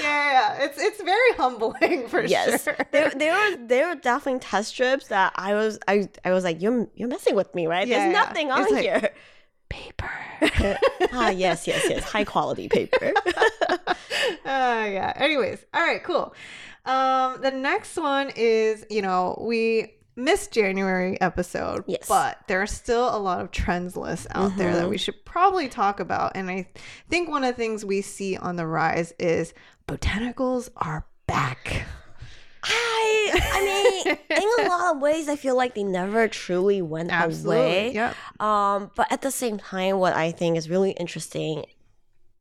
yeah 0.00 0.32
yeah 0.58 0.64
it's 0.64 0.78
it's 0.80 1.02
very 1.02 1.32
humbling 1.36 2.08
for 2.08 2.22
yes, 2.24 2.64
sure 2.64 2.76
there 2.92 3.10
there 3.10 3.34
were 3.34 3.56
there 3.66 3.88
were 3.88 3.94
definitely 3.94 4.40
test 4.40 4.70
strips 4.70 5.08
that 5.08 5.32
I 5.36 5.54
was 5.54 5.78
I 5.88 6.08
I 6.24 6.32
was 6.32 6.44
like 6.44 6.60
you're 6.62 6.88
you're 6.94 7.08
messing 7.08 7.34
with 7.34 7.54
me 7.54 7.66
right? 7.66 7.86
Yeah, 7.86 7.98
There's 7.98 8.12
yeah. 8.14 8.20
nothing 8.22 8.50
on 8.50 8.62
It's 8.62 8.72
like- 8.72 8.82
here. 8.82 9.10
paper 9.70 10.10
ah 11.12 11.30
yes 11.30 11.66
yes 11.66 11.84
yes 11.88 12.04
high 12.04 12.24
quality 12.24 12.68
paper. 12.68 13.12
Uh, 14.54 14.86
yeah. 14.86 15.12
Anyways, 15.16 15.64
all 15.74 15.82
right, 15.82 16.02
cool. 16.02 16.34
Um, 16.84 17.40
the 17.40 17.50
next 17.50 17.96
one 17.96 18.30
is, 18.36 18.84
you 18.90 19.02
know, 19.02 19.38
we 19.40 19.94
missed 20.16 20.52
January 20.52 21.20
episode, 21.20 21.82
Yes. 21.86 22.06
but 22.08 22.38
there 22.46 22.60
are 22.62 22.66
still 22.66 23.14
a 23.14 23.18
lot 23.18 23.40
of 23.40 23.50
trends 23.50 23.96
lists 23.96 24.26
out 24.30 24.56
there 24.56 24.74
that 24.76 24.88
we 24.88 24.98
should 24.98 25.24
probably 25.24 25.68
talk 25.68 25.98
about. 25.98 26.32
And 26.36 26.50
I 26.50 26.68
think 27.08 27.28
one 27.28 27.42
of 27.42 27.48
the 27.56 27.56
things 27.56 27.84
we 27.84 28.00
see 28.02 28.36
on 28.36 28.56
the 28.56 28.66
rise 28.66 29.12
is 29.18 29.54
botanicals 29.88 30.68
are 30.76 31.06
back. 31.26 31.84
I 32.62 33.30
I 33.52 34.04
mean 34.06 34.18
in 34.30 34.66
a 34.66 34.68
lot 34.68 34.94
of 34.96 35.02
ways 35.02 35.28
I 35.28 35.36
feel 35.36 35.56
like 35.56 35.74
they 35.74 35.82
never 35.84 36.28
truly 36.28 36.80
went 36.80 37.10
away. 37.12 37.92
Yep. 37.92 38.14
Um, 38.40 38.90
but 38.96 39.10
at 39.12 39.22
the 39.22 39.30
same 39.30 39.58
time, 39.58 39.98
what 39.98 40.14
I 40.14 40.30
think 40.32 40.56
is 40.56 40.70
really 40.70 40.92
interesting, 40.92 41.64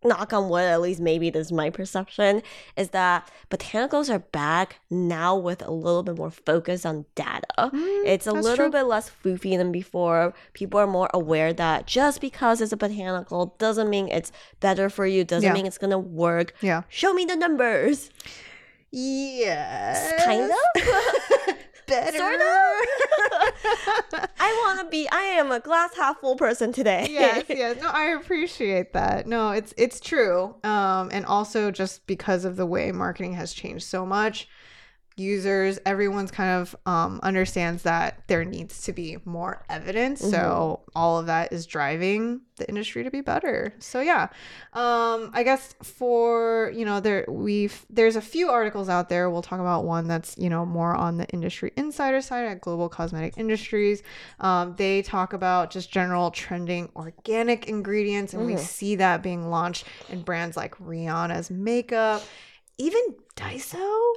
knock 0.05 0.33
on 0.33 0.49
wood, 0.49 0.63
at 0.63 0.81
least 0.81 0.99
maybe 0.99 1.29
this 1.29 1.47
is 1.47 1.51
my 1.51 1.69
perception, 1.69 2.41
is 2.77 2.89
that 2.89 3.29
botanicals 3.49 4.09
are 4.13 4.19
back 4.19 4.79
now 4.89 5.35
with 5.35 5.61
a 5.61 5.71
little 5.71 6.03
bit 6.03 6.17
more 6.17 6.31
focus 6.31 6.85
on 6.85 7.05
data. 7.15 7.71
it's 8.05 8.27
a 8.27 8.31
Mm, 8.31 8.41
little 8.41 8.55
true. 8.55 8.69
bit 8.71 8.83
less 8.83 9.09
foofy 9.23 9.57
than 9.57 9.71
before. 9.71 10.33
People 10.53 10.79
are 10.79 10.87
more 10.87 11.09
aware 11.13 11.53
that 11.53 11.87
just 11.87 12.21
because 12.21 12.61
it's 12.61 12.71
a 12.73 12.77
botanical 12.77 13.55
doesn't 13.57 13.89
mean 13.89 14.07
it's 14.09 14.31
better 14.59 14.89
for 14.89 15.05
you, 15.05 15.23
doesn't 15.23 15.47
Yeah. 15.47 15.53
mean 15.53 15.65
it's 15.65 15.77
gonna 15.77 15.99
work. 15.99 16.53
Yeah. 16.61 16.83
Show 16.89 17.13
me 17.13 17.25
the 17.25 17.35
numbers. 17.35 18.09
Yes. 18.91 20.23
Kind 20.25 20.51
of. 20.51 21.55
Better. 21.87 22.17
Sort 22.17 22.35
of. 22.35 22.41
I 24.39 24.63
want 24.65 24.81
to 24.81 24.87
be. 24.89 25.07
I 25.11 25.21
am 25.21 25.51
a 25.51 25.59
glass 25.59 25.95
half 25.95 26.19
full 26.19 26.35
person 26.35 26.71
today. 26.71 27.07
yes, 27.09 27.45
yes. 27.49 27.81
No, 27.81 27.89
I 27.89 28.05
appreciate 28.19 28.93
that. 28.93 29.27
No, 29.27 29.51
it's 29.51 29.73
it's 29.77 29.99
true. 29.99 30.55
Um, 30.63 31.09
and 31.11 31.25
also 31.25 31.71
just 31.71 32.05
because 32.07 32.45
of 32.45 32.55
the 32.55 32.65
way 32.65 32.91
marketing 32.91 33.33
has 33.33 33.53
changed 33.53 33.85
so 33.85 34.05
much, 34.05 34.47
users, 35.15 35.79
everyone's 35.85 36.31
kind 36.31 36.61
of 36.61 36.75
um 36.85 37.19
understands 37.23 37.83
that 37.83 38.23
there 38.27 38.45
needs 38.45 38.83
to 38.83 38.93
be 38.93 39.17
more 39.25 39.63
evidence. 39.69 40.21
So 40.21 40.81
all 40.95 41.19
of 41.19 41.25
that 41.27 41.53
is 41.53 41.65
driving 41.65 42.41
the 42.57 42.67
industry 42.69 43.03
to 43.03 43.11
be 43.11 43.21
better. 43.21 43.73
So 43.79 44.01
yeah. 44.01 44.29
Um, 44.73 45.31
I 45.33 45.43
guess 45.43 45.75
for 45.81 46.71
you 46.75 46.85
know, 46.85 46.99
there 46.99 47.25
we've 47.27 47.85
there's 47.89 48.15
a 48.15 48.21
few 48.21 48.49
articles 48.49 48.89
out 48.89 49.09
there. 49.09 49.29
We'll 49.29 49.41
talk 49.41 49.59
about 49.59 49.85
one 49.85 50.07
that's, 50.07 50.37
you 50.37 50.49
know, 50.49 50.65
more 50.65 50.95
on 50.95 51.17
the 51.17 51.27
industry 51.27 51.71
insider 51.75 52.21
side 52.21 52.45
at 52.45 52.61
Global 52.61 52.89
Cosmetic 52.89 53.37
Industries. 53.37 54.03
Um, 54.39 54.75
they 54.75 55.01
talk 55.01 55.33
about 55.33 55.71
just 55.71 55.91
general 55.91 56.31
trending 56.31 56.89
organic 56.95 57.67
ingredients, 57.67 58.33
and 58.33 58.45
we 58.45 58.57
see 58.57 58.95
that 58.95 59.23
being 59.23 59.49
launched 59.49 59.85
in 60.09 60.21
brands 60.21 60.55
like 60.55 60.75
Rihanna's 60.77 61.49
makeup, 61.49 62.23
even 62.77 63.01
Daiso. 63.35 64.13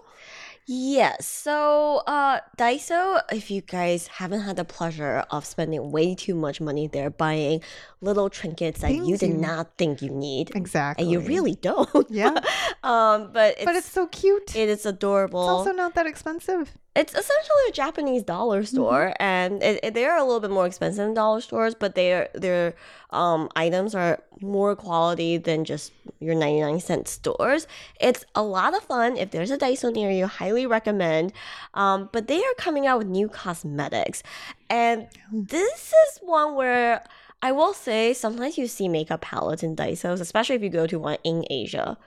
Yes. 0.67 1.27
So, 1.29 2.03
uh, 2.09 2.41
Daiso, 2.59 3.21
if 3.31 3.51
you 3.53 3.61
guys 3.61 4.09
haven't 4.09 4.41
had 4.41 4.57
the 4.57 4.65
pleasure 4.65 5.25
of 5.31 5.45
spending 5.45 5.93
way 5.93 6.15
too 6.17 6.35
much 6.35 6.61
money 6.61 6.89
there 6.89 7.09
buying 7.09 7.63
little 8.01 8.29
trinkets 8.29 8.81
that 8.81 8.93
you 8.93 9.17
did 9.17 9.31
you- 9.31 9.37
not 9.37 9.77
think 9.79 10.03
you 10.03 10.11
need, 10.11 10.51
Exactly. 10.57 11.05
and 11.05 11.13
you 11.13 11.21
really 11.21 11.55
don't. 11.55 12.11
Yeah. 12.11 12.35
um, 12.83 13.31
but 13.33 13.55
it's, 13.57 13.65
but 13.65 13.77
it's 13.77 13.91
so 13.91 14.07
cute. 14.09 14.57
it 14.57 14.69
is 14.69 14.85
adorable. 14.85 15.41
it's 15.43 15.49
also 15.51 15.73
not 15.73 15.95
that 15.95 16.07
expensive. 16.07 16.77
It's 16.97 17.13
essentially 17.13 17.65
a 17.69 17.73
Japanese 17.73 18.23
dollar 18.25 18.63
Mm-hmm. 18.63 18.75
store, 18.77 19.15
and 19.21 19.63
it, 19.63 19.81
it- 19.85 19.95
they 19.95 20.05
are 20.07 20.19
a 20.19 20.25
little 20.25 20.41
bit 20.41 20.51
more 20.51 20.67
expensive 20.67 21.05
than 21.05 21.15
dollar 21.15 21.41
stores, 21.41 21.75
but 21.75 21.95
their 21.95 22.29
their 22.35 22.75
um, 23.11 23.49
items 23.55 23.95
are 23.95 24.23
more 24.41 24.75
quality 24.75 25.37
than 25.39 25.65
just 25.65 25.93
your 26.21 26.35
ninety 26.35 26.61
nine 26.61 26.81
cent 26.81 27.07
stores. 27.09 27.67
It's 28.01 28.25
a 28.35 28.43
lot 28.43 28.75
of 28.77 28.83
fun. 28.83 29.17
If 29.17 29.31
there's 29.31 29.51
a 29.51 29.59
Daiso 29.59 29.93
near 29.93 30.11
you, 30.11 30.27
highly 30.27 30.67
recommend. 30.67 31.33
Um, 31.75 32.09
but 32.13 32.27
they 32.29 32.41
are 32.41 32.55
coming 32.59 32.87
out 32.87 32.99
with 32.99 33.07
new 33.09 33.29
cosmetics, 33.29 34.23
and 34.71 35.07
this 35.33 35.93
is 36.09 36.19
one 36.23 36.55
where. 36.57 37.05
I 37.43 37.53
will 37.53 37.75
say 37.75 38.15
sometimes 38.15 38.57
you 38.57 38.67
see 38.67 38.89
makeup 38.89 39.21
palettes 39.21 39.63
in 39.63 39.77
Daisos, 39.77 40.21
especially 40.23 40.57
if 40.57 40.63
you 40.63 40.71
go 40.71 40.87
to 40.87 40.99
one 40.99 41.19
in 41.23 41.45
Asia. 41.51 41.99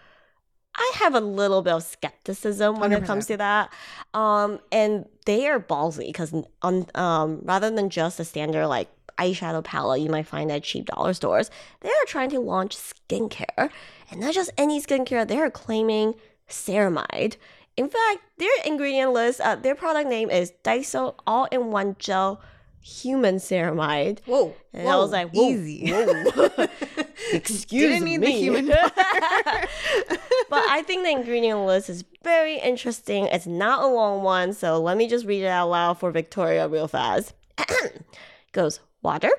I 0.79 0.91
have 0.95 1.13
a 1.13 1.19
little 1.19 1.61
bit 1.61 1.73
of 1.73 1.83
skepticism 1.83 2.79
when 2.79 2.93
it 2.93 3.03
comes 3.03 3.27
to 3.27 3.35
that. 3.37 3.71
Um, 4.13 4.59
and 4.71 5.05
they 5.25 5.47
are 5.47 5.59
ballsy 5.59 6.07
because 6.07 6.33
on 6.61 6.87
um, 6.95 7.41
rather 7.43 7.69
than 7.69 7.89
just 7.89 8.19
a 8.19 8.23
standard 8.23 8.65
like 8.67 8.89
eyeshadow 9.17 9.61
palette 9.61 9.99
you 9.99 10.09
might 10.09 10.25
find 10.25 10.49
at 10.49 10.63
cheap 10.63 10.85
dollar 10.85 11.13
stores, 11.13 11.51
they 11.81 11.89
are 11.89 12.05
trying 12.07 12.29
to 12.29 12.39
launch 12.39 12.77
skincare, 12.77 13.69
and 14.09 14.21
not 14.21 14.33
just 14.33 14.51
any 14.57 14.81
skincare. 14.81 15.27
They 15.27 15.37
are 15.37 15.51
claiming 15.51 16.15
ceramide. 16.47 17.35
In 17.75 17.89
fact, 17.89 18.19
their 18.37 18.49
ingredient 18.65 19.11
list, 19.11 19.41
uh, 19.41 19.55
their 19.55 19.75
product 19.75 20.09
name 20.09 20.29
is 20.29 20.53
Daiso 20.63 21.15
All-in-One 21.27 21.97
Gel 21.99 22.41
Human 22.81 23.35
Ceramide. 23.35 24.19
Whoa. 24.25 24.53
And 24.73 24.87
I 24.87 24.97
was 24.97 25.11
like, 25.11 25.31
whoa, 25.31 25.49
easy. 25.49 25.91
whoa. 25.91 26.67
Excuse 27.33 27.91
Didn't 27.91 28.05
need 28.05 28.19
me. 28.19 28.27
the 28.27 28.31
human 28.31 28.65
but 28.67 30.63
I 30.69 30.83
think 30.85 31.03
the 31.03 31.11
ingredient 31.11 31.65
list 31.65 31.89
is 31.89 32.03
very 32.23 32.57
interesting. 32.59 33.25
It's 33.27 33.47
not 33.47 33.83
a 33.83 33.87
long 33.87 34.23
one, 34.23 34.53
so 34.53 34.79
let 34.81 34.97
me 34.97 35.07
just 35.07 35.25
read 35.25 35.43
it 35.43 35.47
out 35.47 35.69
loud 35.69 35.99
for 35.99 36.11
Victoria 36.11 36.67
real 36.67 36.87
fast. 36.87 37.33
Goes 38.51 38.79
water, 39.01 39.31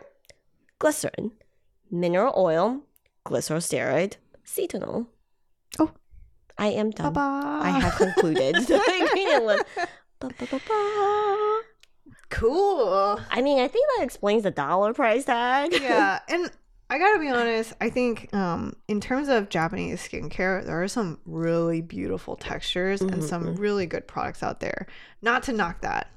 glycerin, 0.78 1.32
mineral 1.90 2.34
oil, 2.36 2.80
glyceryl 3.26 3.58
stearate, 3.60 4.16
cetanol. 4.46 5.06
Oh. 5.78 5.90
I 6.58 6.68
am 6.68 6.90
done. 6.90 7.12
Bye-bye. 7.14 7.60
I 7.68 7.70
have 7.80 7.94
concluded 7.96 8.54
the 8.56 8.74
ingredient 9.00 9.44
list. 9.46 9.64
Ba-ba-ba-ba. 10.20 11.60
Cool. 12.28 13.18
I 13.30 13.40
mean, 13.42 13.58
I 13.58 13.66
think 13.66 13.86
that 13.96 14.04
explains 14.04 14.42
the 14.44 14.50
dollar 14.50 14.92
price 14.92 15.24
tag. 15.24 15.72
yeah, 15.72 16.20
and 16.28 16.50
I 16.90 16.98
gotta 16.98 17.20
be 17.20 17.28
honest. 17.28 17.72
I 17.80 17.88
think 17.88 18.34
um, 18.34 18.74
in 18.88 19.00
terms 19.00 19.28
of 19.28 19.48
Japanese 19.48 20.02
skincare, 20.02 20.66
there 20.66 20.82
are 20.82 20.88
some 20.88 21.20
really 21.24 21.80
beautiful 21.80 22.34
textures 22.34 23.00
and 23.00 23.22
some 23.22 23.54
really 23.54 23.86
good 23.86 24.08
products 24.08 24.42
out 24.42 24.58
there. 24.58 24.88
Not 25.22 25.44
to 25.44 25.52
knock 25.52 25.82
that. 25.82 26.10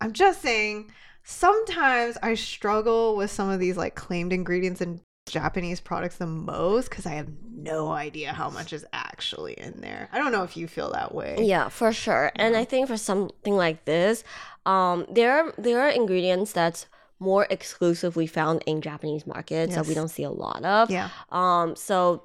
I'm 0.00 0.12
just 0.14 0.40
saying 0.40 0.90
sometimes 1.24 2.16
I 2.22 2.34
struggle 2.34 3.16
with 3.16 3.30
some 3.30 3.50
of 3.50 3.60
these 3.60 3.76
like 3.76 3.96
claimed 3.96 4.32
ingredients 4.32 4.80
in 4.80 5.02
Japanese 5.26 5.80
products 5.80 6.16
the 6.16 6.26
most 6.26 6.88
because 6.88 7.04
I 7.06 7.12
have 7.12 7.28
no 7.54 7.90
idea 7.92 8.32
how 8.32 8.48
much 8.48 8.72
is 8.72 8.86
actually 8.92 9.54
in 9.54 9.80
there. 9.82 10.08
I 10.12 10.18
don't 10.18 10.32
know 10.32 10.42
if 10.42 10.56
you 10.56 10.68
feel 10.68 10.92
that 10.92 11.14
way. 11.14 11.36
Yeah, 11.40 11.68
for 11.68 11.92
sure. 11.92 12.32
And 12.36 12.56
I 12.56 12.64
think 12.64 12.88
for 12.88 12.96
something 12.96 13.54
like 13.54 13.84
this, 13.84 14.24
um, 14.64 15.06
there 15.10 15.32
are 15.32 15.54
there 15.58 15.82
are 15.82 15.90
ingredients 15.90 16.52
that's 16.52 16.86
more 17.20 17.46
exclusively 17.50 18.26
found 18.26 18.62
in 18.66 18.80
Japanese 18.80 19.26
markets 19.26 19.74
that 19.74 19.86
we 19.86 19.94
don't 19.94 20.08
see 20.08 20.24
a 20.24 20.30
lot 20.30 20.64
of. 20.64 20.90
Yeah. 20.90 21.08
Um, 21.30 21.76
so 21.76 22.24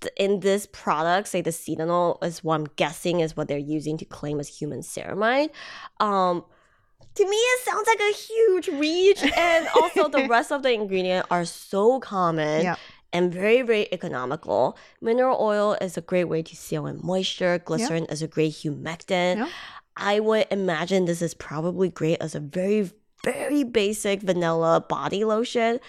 th- 0.00 0.12
in 0.16 0.40
this 0.40 0.66
product, 0.72 1.28
say 1.28 1.40
the 1.42 1.50
cetanol 1.50 2.22
is 2.24 2.42
what 2.42 2.54
I'm 2.56 2.66
guessing 2.76 3.20
is 3.20 3.36
what 3.36 3.48
they're 3.48 3.58
using 3.58 3.98
to 3.98 4.04
claim 4.04 4.40
as 4.40 4.48
human 4.48 4.80
ceramide. 4.80 5.50
Um, 6.00 6.44
to 7.14 7.24
me, 7.28 7.36
it 7.36 7.64
sounds 7.64 7.86
like 7.86 8.00
a 8.00 8.12
huge 8.14 8.68
reach, 8.68 9.22
and 9.36 9.68
also 9.74 10.08
the 10.08 10.26
rest 10.28 10.50
of 10.50 10.62
the 10.62 10.72
ingredients 10.72 11.26
are 11.30 11.44
so 11.44 12.00
common 12.00 12.62
Yeah. 12.64 12.76
and 13.12 13.30
very, 13.32 13.60
very 13.62 13.92
economical. 13.92 14.78
Mineral 15.02 15.36
oil 15.38 15.76
is 15.80 15.98
a 15.98 16.00
great 16.00 16.24
way 16.24 16.42
to 16.42 16.56
seal 16.56 16.86
in 16.86 17.00
moisture. 17.02 17.58
Glycerin 17.58 18.06
is 18.06 18.22
a 18.22 18.28
great 18.28 18.52
humectant. 18.54 19.36
Yeah. 19.36 19.48
I 19.94 20.20
would 20.20 20.46
imagine 20.50 21.04
this 21.04 21.20
is 21.20 21.34
probably 21.34 21.90
great 21.90 22.16
as 22.22 22.34
a 22.34 22.40
very, 22.40 22.90
very 23.24 23.64
basic 23.64 24.22
vanilla 24.22 24.80
body 24.80 25.24
lotion. 25.24 25.80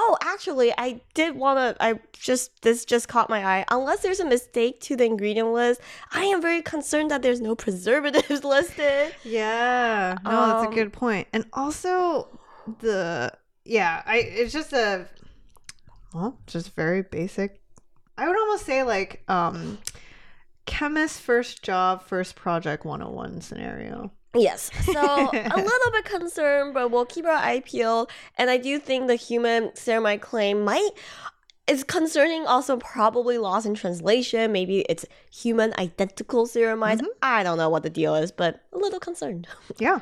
Oh, 0.00 0.16
actually, 0.22 0.72
I 0.78 1.00
did 1.14 1.34
want 1.36 1.58
to. 1.58 1.84
I 1.84 1.98
just 2.12 2.62
this 2.62 2.84
just 2.84 3.08
caught 3.08 3.28
my 3.28 3.44
eye. 3.44 3.64
Unless 3.70 4.02
there's 4.02 4.20
a 4.20 4.24
mistake 4.24 4.80
to 4.82 4.96
the 4.96 5.04
ingredient 5.04 5.52
list, 5.52 5.80
I 6.12 6.24
am 6.24 6.40
very 6.40 6.62
concerned 6.62 7.10
that 7.10 7.22
there's 7.22 7.40
no 7.40 7.56
preservatives 7.56 8.44
listed. 8.44 9.14
Yeah, 9.24 10.18
no, 10.22 10.46
that's 10.46 10.62
a 10.62 10.68
Um, 10.68 10.72
good 10.74 10.92
point. 10.92 11.26
And 11.32 11.46
also 11.52 12.40
the 12.80 13.32
yeah, 13.64 14.02
I 14.06 14.18
it's 14.18 14.52
just 14.52 14.72
a 14.72 15.08
well, 16.12 16.38
just 16.46 16.74
very 16.74 17.02
basic. 17.02 17.60
I 18.16 18.26
would 18.28 18.36
almost 18.38 18.64
say 18.66 18.82
like 18.82 19.24
um 19.28 19.78
chemist 20.66 21.20
first 21.20 21.62
job, 21.62 22.02
first 22.02 22.36
project 22.36 22.84
101 22.84 23.40
scenario. 23.40 24.12
Yes, 24.38 24.70
so 24.84 24.92
a 24.92 25.32
little 25.56 25.92
bit 25.92 26.04
concerned, 26.04 26.74
but 26.74 26.90
we'll 26.90 27.06
keep 27.06 27.26
our 27.26 27.32
eye 27.32 27.60
peeled. 27.64 28.10
And 28.36 28.50
I 28.50 28.56
do 28.56 28.78
think 28.78 29.06
the 29.06 29.16
human 29.16 29.68
ceramide 29.70 30.20
claim 30.20 30.64
might 30.64 30.90
is 31.68 31.84
concerning. 31.84 32.46
Also, 32.46 32.76
probably 32.76 33.38
lost 33.38 33.66
in 33.66 33.74
translation. 33.74 34.50
Maybe 34.50 34.80
it's 34.88 35.04
human 35.30 35.74
identical 35.78 36.46
ceramides. 36.46 37.02
I 37.22 37.42
don't 37.42 37.58
know 37.58 37.68
what 37.68 37.82
the 37.82 37.90
deal 37.90 38.14
is, 38.14 38.32
but 38.32 38.62
a 38.72 38.78
little 38.78 39.00
concerned. 39.00 39.46
Yeah. 39.78 40.00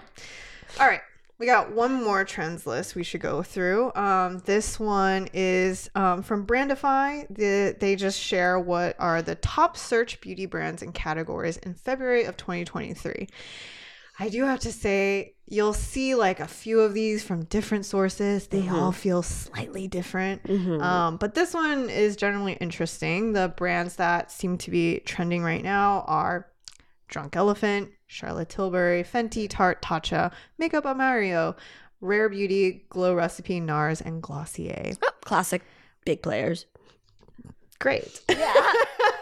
All 0.81 0.87
right. 0.87 1.00
We 1.38 1.45
got 1.45 1.73
one 1.73 2.02
more 2.02 2.25
trends 2.25 2.66
list 2.66 2.95
we 2.95 3.02
should 3.02 3.21
go 3.21 3.43
through. 3.43 3.93
Um, 3.95 4.38
this 4.47 4.81
one 4.81 5.28
is 5.35 5.90
um, 5.95 6.23
from 6.23 6.47
Brandify. 6.47 7.26
The, 7.28 7.76
they 7.78 7.95
just 7.95 8.19
share 8.19 8.59
what 8.59 8.97
are 8.99 9.21
the 9.21 9.35
top 9.35 9.76
search 9.76 10.19
beauty 10.23 10.47
brands 10.47 10.81
and 10.81 10.95
categories 10.95 11.59
in 11.59 11.75
February 11.75 12.25
of 12.25 12.38
2023. 12.38 13.28
I 14.19 14.29
do 14.29 14.45
have 14.45 14.61
to 14.61 14.73
say, 14.73 15.35
you'll 15.47 15.75
see 15.75 16.15
like 16.15 16.41
a 16.41 16.49
few 16.49 16.81
of 16.81 16.95
these 16.95 17.23
from 17.23 17.45
different 17.45 17.85
sources. 17.85 18.47
They 18.47 18.69
all 18.69 18.93
feel 18.93 19.23
slightly 19.23 19.89
different. 19.89 20.49
Um, 20.81 21.17
but 21.19 21.35
this 21.35 21.52
one 21.52 21.91
is 21.91 22.17
generally 22.17 22.55
interesting. 22.55 23.33
The 23.35 23.52
brands 23.57 23.97
that 23.97 24.33
seem 24.33 24.57
to 24.59 24.71
be 24.71 25.00
trending 25.00 25.43
right 25.43 25.63
now 25.63 26.05
are 26.07 26.49
Drunk 27.09 27.37
Elephant, 27.37 27.91
Charlotte 28.07 28.49
Tilbury, 28.49 29.05
Fenty, 29.05 29.49
Tarte, 29.49 29.83
Tatcha, 29.83 30.33
Makeup 30.59 30.85
by 30.85 30.95
Mario, 30.95 31.55
Rare 32.00 32.29
Beauty, 32.29 32.87
Glow 32.89 33.15
Recipe, 33.15 33.61
NARS, 33.61 34.00
and 34.00 34.23
Glossier. 34.23 34.93
Oh, 35.02 35.11
classic 35.23 35.63
big 36.05 36.23
players. 36.23 36.67
Great. 37.78 38.23
Yeah. 38.28 38.73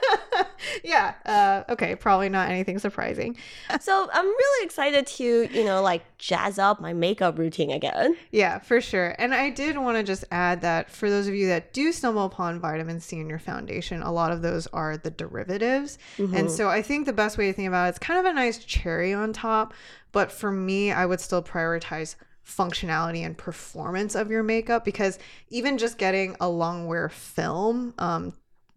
yeah. 0.84 1.14
Uh, 1.24 1.72
okay. 1.72 1.94
Probably 1.96 2.28
not 2.28 2.50
anything 2.50 2.78
surprising. 2.78 3.36
so 3.80 4.08
I'm 4.12 4.26
really 4.26 4.64
excited 4.64 5.06
to, 5.06 5.48
you 5.52 5.64
know, 5.64 5.82
like 5.82 6.02
jazz 6.18 6.58
up 6.58 6.80
my 6.80 6.92
makeup 6.92 7.38
routine 7.38 7.70
again. 7.70 8.16
Yeah, 8.30 8.58
for 8.58 8.80
sure. 8.80 9.14
And 9.18 9.34
I 9.34 9.50
did 9.50 9.76
want 9.76 9.98
to 9.98 10.02
just 10.02 10.24
add 10.30 10.60
that 10.62 10.90
for 10.90 11.10
those 11.10 11.26
of 11.26 11.34
you 11.34 11.48
that 11.48 11.72
do 11.72 11.92
stumble 11.92 12.24
upon 12.24 12.60
vitamin 12.60 13.00
C 13.00 13.18
in 13.18 13.28
your 13.28 13.38
foundation, 13.38 14.02
a 14.02 14.12
lot 14.12 14.32
of 14.32 14.42
those 14.42 14.66
are 14.68 14.96
the 14.96 15.10
derivatives. 15.10 15.98
And 16.18 16.50
so 16.50 16.68
I 16.68 16.82
think 16.82 17.06
the 17.06 17.12
best 17.12 17.38
way 17.38 17.46
to 17.48 17.52
think 17.52 17.68
about 17.68 17.86
it, 17.86 17.88
it's 17.90 17.98
kind 17.98 18.20
of 18.20 18.26
a 18.26 18.32
nice 18.32 18.58
cherry 18.64 19.12
on 19.12 19.32
top. 19.32 19.74
But 20.12 20.30
for 20.30 20.52
me, 20.52 20.92
I 20.92 21.06
would 21.06 21.20
still 21.20 21.42
prioritize 21.42 22.14
functionality 22.46 23.24
and 23.24 23.36
performance 23.36 24.14
of 24.14 24.30
your 24.30 24.42
makeup 24.42 24.84
because 24.84 25.18
even 25.48 25.78
just 25.78 25.98
getting 25.98 26.36
a 26.40 26.48
long 26.48 26.86
wear 26.86 27.08
film, 27.08 27.94
um, 27.98 28.34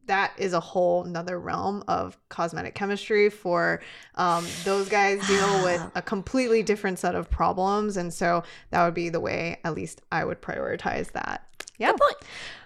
that 0.08 0.34
is 0.38 0.54
a 0.54 0.60
whole 0.60 1.04
nother 1.04 1.40
realm 1.40 1.84
of 1.88 2.18
cosmetic 2.30 2.74
chemistry 2.76 3.30
for 3.30 3.82
um, 4.16 4.46
those 4.64 4.90
guys 4.90 5.26
deal 5.28 5.64
with 5.64 5.82
a 5.96 6.02
completely 6.02 6.64
different 6.64 6.98
set 7.00 7.14
of 7.16 7.30
problems 7.30 7.98
and 7.98 8.14
so 8.14 8.44
that 8.72 8.84
would 8.86 8.94
be 8.94 9.10
the 9.10 9.20
way 9.20 9.60
at 9.64 9.74
least 9.76 10.02
i 10.12 10.24
would 10.26 10.42
prioritize 10.42 11.12
that 11.12 11.46
yeah 11.78 11.92
Good 11.92 12.00
point. 12.00 12.16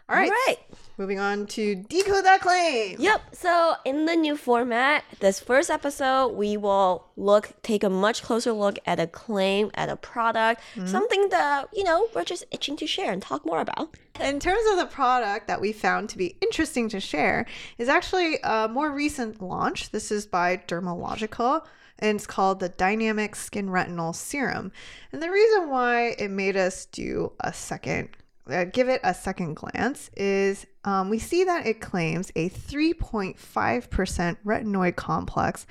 all 0.09 0.15
right 0.15 0.31
Right. 0.47 0.57
Moving 1.01 1.19
on 1.19 1.47
to 1.47 1.75
decode 1.75 2.23
that 2.25 2.41
claim 2.41 2.95
Yep. 2.99 3.35
So 3.35 3.73
in 3.85 4.05
the 4.05 4.15
new 4.15 4.37
format, 4.37 5.03
this 5.19 5.39
first 5.39 5.71
episode, 5.71 6.35
we 6.35 6.57
will 6.57 7.07
look, 7.17 7.53
take 7.63 7.83
a 7.83 7.89
much 7.89 8.21
closer 8.21 8.51
look 8.51 8.77
at 8.85 8.99
a 8.99 9.07
claim, 9.07 9.71
at 9.73 9.89
a 9.89 9.95
product, 9.95 10.61
mm-hmm. 10.75 10.85
something 10.85 11.29
that 11.29 11.69
you 11.73 11.83
know 11.83 12.07
we're 12.13 12.23
just 12.23 12.43
itching 12.51 12.77
to 12.77 12.85
share 12.85 13.11
and 13.11 13.21
talk 13.21 13.43
more 13.45 13.61
about. 13.61 13.97
in 14.19 14.39
terms 14.39 14.61
of 14.71 14.77
the 14.77 14.85
product 14.85 15.47
that 15.47 15.59
we 15.59 15.71
found 15.71 16.07
to 16.09 16.17
be 16.19 16.35
interesting 16.39 16.87
to 16.89 16.99
share 16.99 17.47
is 17.79 17.89
actually 17.89 18.37
a 18.43 18.67
more 18.67 18.91
recent 18.91 19.41
launch 19.41 19.89
this 19.89 20.11
is 20.11 20.27
by 20.27 20.57
dermalogica 20.67 21.63
and 21.97 22.17
it's 22.17 22.27
called 22.27 22.59
the 22.59 22.69
dynamic 22.69 23.35
skin 23.35 23.69
retinol 23.69 24.13
serum 24.13 24.71
and 25.11 25.23
the 25.23 25.31
reason 25.31 25.69
why 25.69 26.15
it 26.19 26.29
made 26.29 26.57
us 26.57 26.85
do 26.87 27.31
a 27.39 27.53
second 27.53 28.09
uh, 28.51 28.65
give 28.65 28.89
it 28.89 29.01
a 29.03 29.13
second 29.13 29.55
glance 29.55 30.09
is 30.15 30.65
um, 30.83 31.09
we 31.09 31.19
see 31.19 31.43
that 31.43 31.65
it 31.65 31.81
claims 31.81 32.31
a 32.35 32.49
3.5% 32.49 34.37
retinoid 34.45 34.95
complex 34.95 35.65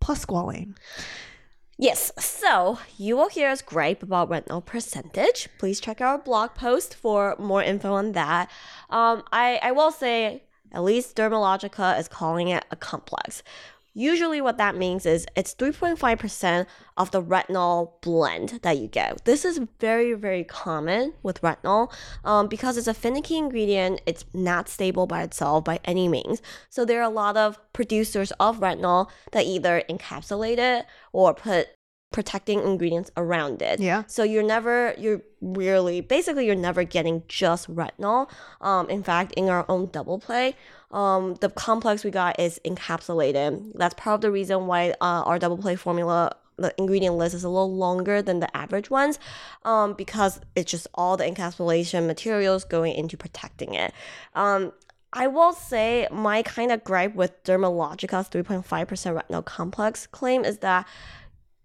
plus 0.00 0.24
squalane 0.24 0.74
Yes. 1.82 2.12
So 2.16 2.78
you 2.96 3.16
will 3.16 3.28
hear 3.28 3.48
us 3.48 3.60
gripe 3.60 4.04
about 4.04 4.30
retinol 4.30 4.64
percentage. 4.64 5.48
Please 5.58 5.80
check 5.80 6.00
our 6.00 6.16
blog 6.16 6.54
post 6.54 6.94
for 6.94 7.34
more 7.40 7.60
info 7.60 7.94
on 7.94 8.12
that. 8.12 8.48
Um, 8.88 9.24
I 9.32 9.58
I 9.62 9.72
will 9.72 9.90
say 9.90 10.44
at 10.70 10.84
least 10.84 11.16
Dermalogica 11.16 11.98
is 11.98 12.06
calling 12.06 12.48
it 12.48 12.64
a 12.70 12.76
complex. 12.76 13.42
Usually, 13.94 14.40
what 14.40 14.56
that 14.56 14.74
means 14.76 15.04
is 15.04 15.26
it's 15.36 15.54
3.5% 15.54 16.66
of 16.96 17.10
the 17.10 17.22
retinol 17.22 18.00
blend 18.00 18.60
that 18.62 18.78
you 18.78 18.88
get. 18.88 19.24
This 19.24 19.44
is 19.44 19.60
very, 19.80 20.14
very 20.14 20.44
common 20.44 21.12
with 21.22 21.42
retinol 21.42 21.92
um, 22.24 22.48
because 22.48 22.78
it's 22.78 22.86
a 22.86 22.94
finicky 22.94 23.36
ingredient. 23.36 24.00
It's 24.06 24.24
not 24.32 24.68
stable 24.68 25.06
by 25.06 25.22
itself 25.22 25.64
by 25.64 25.78
any 25.84 26.08
means. 26.08 26.40
So, 26.70 26.84
there 26.84 27.00
are 27.00 27.10
a 27.10 27.14
lot 27.14 27.36
of 27.36 27.58
producers 27.72 28.32
of 28.40 28.60
retinol 28.60 29.10
that 29.32 29.44
either 29.44 29.82
encapsulate 29.90 30.58
it 30.58 30.86
or 31.12 31.34
put 31.34 31.68
protecting 32.12 32.60
ingredients 32.60 33.10
around 33.16 33.62
it. 33.62 33.80
Yeah. 33.80 34.04
So 34.06 34.22
you're 34.22 34.42
never 34.42 34.94
you're 34.98 35.22
really 35.40 36.00
basically 36.00 36.46
you're 36.46 36.54
never 36.54 36.84
getting 36.84 37.22
just 37.28 37.74
retinol. 37.74 38.30
Um, 38.60 38.88
in 38.88 39.02
fact, 39.02 39.32
in 39.32 39.48
our 39.48 39.64
own 39.68 39.86
double 39.86 40.18
play, 40.18 40.54
um, 40.90 41.34
the 41.40 41.48
complex 41.48 42.04
we 42.04 42.10
got 42.10 42.38
is 42.38 42.60
encapsulated. 42.64 43.72
That's 43.74 43.94
part 43.94 44.16
of 44.16 44.20
the 44.20 44.30
reason 44.30 44.66
why 44.66 44.90
uh, 45.00 45.22
our 45.24 45.38
double 45.38 45.58
play 45.58 45.76
formula 45.76 46.36
the 46.58 46.74
ingredient 46.78 47.16
list 47.16 47.34
is 47.34 47.44
a 47.44 47.48
little 47.48 47.74
longer 47.74 48.22
than 48.22 48.40
the 48.40 48.56
average 48.56 48.90
ones 48.90 49.18
um, 49.64 49.94
because 49.94 50.38
it's 50.54 50.70
just 50.70 50.86
all 50.94 51.16
the 51.16 51.24
encapsulation 51.24 52.06
materials 52.06 52.64
going 52.64 52.94
into 52.94 53.16
protecting 53.16 53.74
it. 53.74 53.92
Um, 54.34 54.72
I 55.12 55.26
will 55.26 55.52
say 55.52 56.08
my 56.10 56.42
kind 56.42 56.72
of 56.72 56.84
gripe 56.84 57.14
with 57.14 57.42
Dermalogica's 57.44 58.30
3.5% 58.30 58.64
retinol 58.64 59.44
complex 59.44 60.06
claim 60.06 60.44
is 60.44 60.58
that 60.58 60.86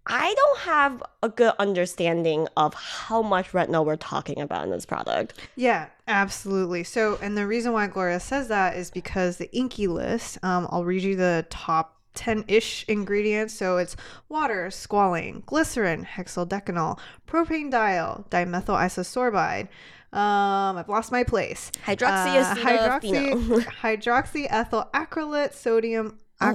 I 0.08 0.34
don't 0.34 0.58
have 0.60 1.02
a 1.22 1.28
good 1.28 1.52
understanding 1.58 2.48
of 2.56 2.72
how 2.74 3.20
much 3.20 3.52
retinol 3.52 3.84
we're 3.84 3.96
talking 3.96 4.40
about 4.40 4.64
in 4.64 4.70
this 4.70 4.86
product. 4.86 5.34
Yeah, 5.54 5.88
absolutely. 6.06 6.84
So, 6.84 7.18
and 7.20 7.36
the 7.36 7.46
reason 7.46 7.72
why 7.72 7.86
Gloria 7.86 8.18
says 8.18 8.48
that 8.48 8.76
is 8.76 8.90
because 8.90 9.36
the 9.36 9.48
INCI 9.54 9.88
list, 9.88 10.38
um, 10.42 10.66
I'll 10.70 10.84
read 10.84 11.02
you 11.02 11.14
the 11.14 11.46
top 11.50 11.98
10 12.14 12.44
ish 12.48 12.84
ingredients. 12.88 13.54
So 13.54 13.76
it's 13.76 13.96
water, 14.28 14.68
squalane, 14.68 15.44
glycerin, 15.44 16.04
hexyldecanol, 16.04 16.98
propane 17.28 17.70
diol, 17.70 18.28
dimethyl 18.30 18.76
isosorbide. 18.76 19.68
Um, 20.10 20.78
I've 20.78 20.88
lost 20.88 21.12
my 21.12 21.22
place. 21.22 21.70
Hydroxyacetophenol. 21.84 23.62
hydroxy 23.82 24.48
hydroxyethyl 24.48 24.90
acrylate, 24.92 25.52
sodium 25.52 26.18
Oh, 26.40 26.46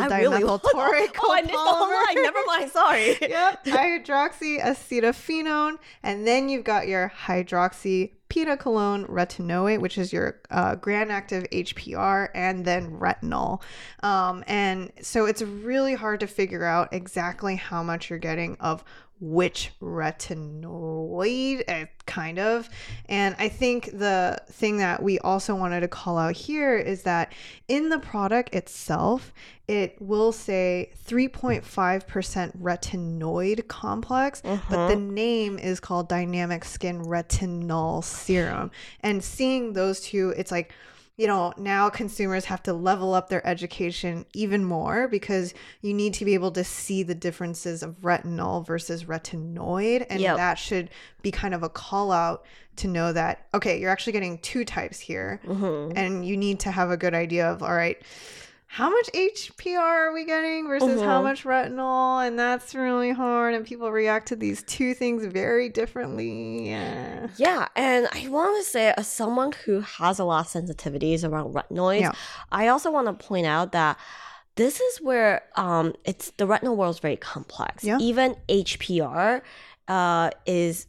I 0.00 0.08
really 0.20 0.42
Oh, 1.20 1.32
I 1.32 1.42
missed 1.42 1.52
the 1.52 1.58
whole 1.58 1.88
line. 1.88 2.22
Never 2.22 2.38
mind. 2.46 2.70
Sorry. 2.70 3.16
yep, 3.20 3.64
hydroxyacetophenone, 4.64 5.78
and 6.02 6.26
then 6.26 6.48
you've 6.48 6.64
got 6.64 6.88
your 6.88 7.12
hydroxy 7.26 8.12
hydroxypinacolone 8.30 9.08
retinoate, 9.08 9.80
which 9.80 9.98
is 9.98 10.12
your 10.12 10.40
uh, 10.50 10.76
Granactive 10.76 11.48
HPR, 11.50 12.28
and 12.34 12.64
then 12.64 12.98
retinol. 12.98 13.62
Um, 14.02 14.44
and 14.46 14.92
so 15.00 15.26
it's 15.26 15.42
really 15.42 15.94
hard 15.94 16.20
to 16.20 16.26
figure 16.26 16.64
out 16.64 16.92
exactly 16.92 17.56
how 17.56 17.82
much 17.82 18.10
you're 18.10 18.18
getting 18.18 18.56
of 18.60 18.84
which 19.20 19.70
retinoid, 19.82 21.62
uh, 21.68 21.86
kind 22.06 22.38
of. 22.38 22.68
And 23.08 23.36
I 23.38 23.48
think 23.48 23.98
the 23.98 24.40
thing 24.50 24.78
that 24.78 25.02
we 25.02 25.18
also 25.18 25.54
wanted 25.54 25.80
to 25.80 25.88
call 25.88 26.16
out 26.18 26.34
here 26.34 26.76
is 26.76 27.02
that 27.02 27.32
in 27.68 27.90
the 27.90 27.98
product 27.98 28.54
itself, 28.54 29.32
it 29.68 29.96
will 30.00 30.32
say 30.32 30.90
3.5% 31.06 31.62
retinoid 32.56 33.68
complex, 33.68 34.42
but 34.68 34.88
the 34.88 34.96
name 34.96 35.58
is 35.58 35.78
called 35.80 36.08
Dynamic 36.08 36.64
Skin 36.64 37.04
Retinol 37.04 38.02
Serum. 38.02 38.70
And 39.00 39.22
seeing 39.22 39.74
those 39.74 40.00
two, 40.00 40.34
it's 40.36 40.50
like, 40.50 40.72
you 41.20 41.26
know, 41.26 41.52
now 41.58 41.90
consumers 41.90 42.46
have 42.46 42.62
to 42.62 42.72
level 42.72 43.12
up 43.12 43.28
their 43.28 43.46
education 43.46 44.24
even 44.32 44.64
more 44.64 45.06
because 45.06 45.52
you 45.82 45.92
need 45.92 46.14
to 46.14 46.24
be 46.24 46.32
able 46.32 46.50
to 46.52 46.64
see 46.64 47.02
the 47.02 47.14
differences 47.14 47.82
of 47.82 48.00
retinol 48.00 48.66
versus 48.66 49.04
retinoid. 49.04 50.06
And 50.08 50.22
Yep. 50.22 50.36
that 50.38 50.54
should 50.54 50.88
be 51.20 51.30
kind 51.30 51.52
of 51.52 51.62
a 51.62 51.68
call 51.68 52.10
out 52.10 52.46
to 52.76 52.88
know 52.88 53.12
that, 53.12 53.48
okay, 53.52 53.78
you're 53.78 53.90
actually 53.90 54.14
getting 54.14 54.38
two 54.38 54.64
types 54.64 54.98
here. 54.98 55.42
Mhm. 55.46 55.92
And 55.94 56.24
you 56.26 56.38
need 56.38 56.58
to 56.60 56.70
have 56.70 56.90
a 56.90 56.96
good 56.96 57.12
idea 57.12 57.46
of, 57.52 57.62
all 57.62 57.74
right, 57.74 57.98
how 58.72 58.88
much 58.88 59.10
HPR 59.12 59.78
are 59.80 60.12
we 60.14 60.24
getting 60.24 60.68
versus 60.68 61.00
how 61.02 61.20
Mhm. 61.20 61.24
much 61.24 61.42
retinol? 61.42 62.24
And 62.24 62.38
that's 62.38 62.72
really 62.72 63.10
hard. 63.10 63.52
And 63.54 63.66
people 63.66 63.90
react 63.90 64.28
to 64.28 64.36
these 64.36 64.62
two 64.62 64.94
things 64.94 65.24
very 65.24 65.68
differently. 65.68 66.68
Yeah. 66.70 67.26
Yeah, 67.36 67.66
and 67.74 68.06
I 68.12 68.28
want 68.28 68.56
to 68.64 68.70
say, 68.70 68.94
as 68.96 69.08
someone 69.08 69.50
who 69.64 69.80
has 69.80 70.20
a 70.20 70.24
lot 70.24 70.46
of 70.46 70.52
sensitivities 70.52 71.28
around 71.28 71.52
retinoids, 71.52 72.00
Yeah. 72.02 72.12
I 72.52 72.68
also 72.68 72.92
want 72.92 73.08
to 73.08 73.26
point 73.26 73.46
out 73.46 73.72
that 73.72 73.98
this 74.54 74.78
is 74.80 75.00
where 75.00 75.42
um, 75.56 75.94
it's 76.04 76.30
the 76.36 76.46
retinol 76.46 76.76
world 76.76 76.94
is 76.94 77.00
very 77.00 77.16
complex. 77.16 77.82
Yeah. 77.82 77.98
Even 77.98 78.36
HPR 78.48 79.42
uh, 79.88 80.30
is 80.46 80.86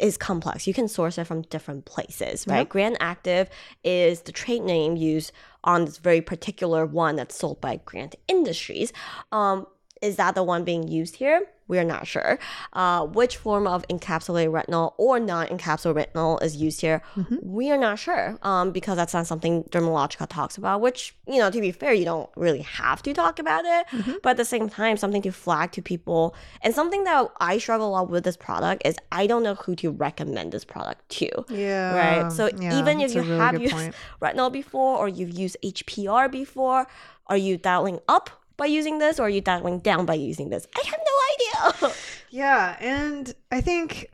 is 0.00 0.16
complex. 0.16 0.66
You 0.66 0.74
can 0.74 0.88
source 0.88 1.18
it 1.18 1.24
from 1.24 1.42
different 1.42 1.84
places, 1.84 2.46
right? 2.46 2.58
Yep. 2.60 2.68
Granactive 2.68 3.48
is 3.82 4.22
the 4.22 4.32
trade 4.32 4.62
name 4.62 4.96
used 4.96 5.32
on 5.62 5.84
this 5.84 5.98
very 5.98 6.20
particular 6.20 6.86
one 6.86 7.16
that's 7.16 7.36
sold 7.36 7.60
by 7.60 7.80
Grant 7.84 8.14
Industries. 8.28 8.92
Um, 9.32 9.66
is 10.04 10.16
that 10.16 10.34
the 10.34 10.42
one 10.42 10.64
being 10.64 10.86
used 10.86 11.16
here? 11.16 11.46
We're 11.66 11.84
not 11.84 12.06
sure. 12.06 12.38
Uh, 12.74 13.06
which 13.06 13.38
form 13.38 13.66
of 13.66 13.88
encapsulated 13.88 14.50
retinol 14.50 14.92
or 14.98 15.18
non-encapsulated 15.18 16.12
retinol 16.12 16.42
is 16.42 16.56
used 16.56 16.82
here? 16.82 17.00
Mm-hmm. 17.16 17.36
We 17.40 17.70
are 17.70 17.78
not 17.78 17.98
sure 17.98 18.38
um, 18.42 18.70
because 18.70 18.96
that's 18.96 19.14
not 19.14 19.26
something 19.26 19.64
Dermalogica 19.64 20.28
talks 20.28 20.58
about. 20.58 20.82
Which 20.82 21.16
you 21.26 21.38
know, 21.38 21.50
to 21.50 21.60
be 21.62 21.72
fair, 21.72 21.94
you 21.94 22.04
don't 22.04 22.28
really 22.36 22.60
have 22.60 23.02
to 23.04 23.14
talk 23.14 23.38
about 23.38 23.64
it. 23.64 23.86
Mm-hmm. 23.88 24.12
But 24.22 24.30
at 24.30 24.36
the 24.36 24.44
same 24.44 24.68
time, 24.68 24.98
something 24.98 25.22
to 25.22 25.32
flag 25.32 25.72
to 25.72 25.80
people 25.80 26.34
and 26.60 26.74
something 26.74 27.04
that 27.04 27.28
I 27.40 27.56
struggle 27.56 27.88
a 27.88 27.92
lot 27.92 28.10
with 28.10 28.24
this 28.24 28.36
product 28.36 28.82
is 28.84 28.96
I 29.10 29.26
don't 29.26 29.42
know 29.42 29.54
who 29.54 29.74
to 29.76 29.90
recommend 29.90 30.52
this 30.52 30.66
product 30.66 31.08
to. 31.20 31.30
Yeah. 31.48 31.94
Right. 31.94 32.30
So 32.30 32.50
yeah, 32.60 32.78
even 32.78 33.00
if 33.00 33.14
you 33.14 33.22
really 33.22 33.38
have 33.38 33.60
used 33.60 33.72
point. 33.72 33.94
retinol 34.20 34.52
before 34.52 34.98
or 34.98 35.08
you've 35.08 35.38
used 35.38 35.56
HPR 35.64 36.30
before, 36.30 36.86
are 37.28 37.38
you 37.38 37.56
dialing 37.56 38.00
up 38.06 38.43
by 38.56 38.66
using 38.66 38.98
this 38.98 39.18
or 39.18 39.24
are 39.24 39.30
you 39.30 39.40
dialing 39.40 39.80
down 39.80 40.06
by 40.06 40.14
using 40.14 40.50
this? 40.50 40.66
I 40.76 40.82
have 40.86 41.00
no 41.00 41.82
idea. 41.86 41.94
Yeah, 42.30 42.76
and 42.80 43.32
I 43.52 43.60
think 43.60 44.10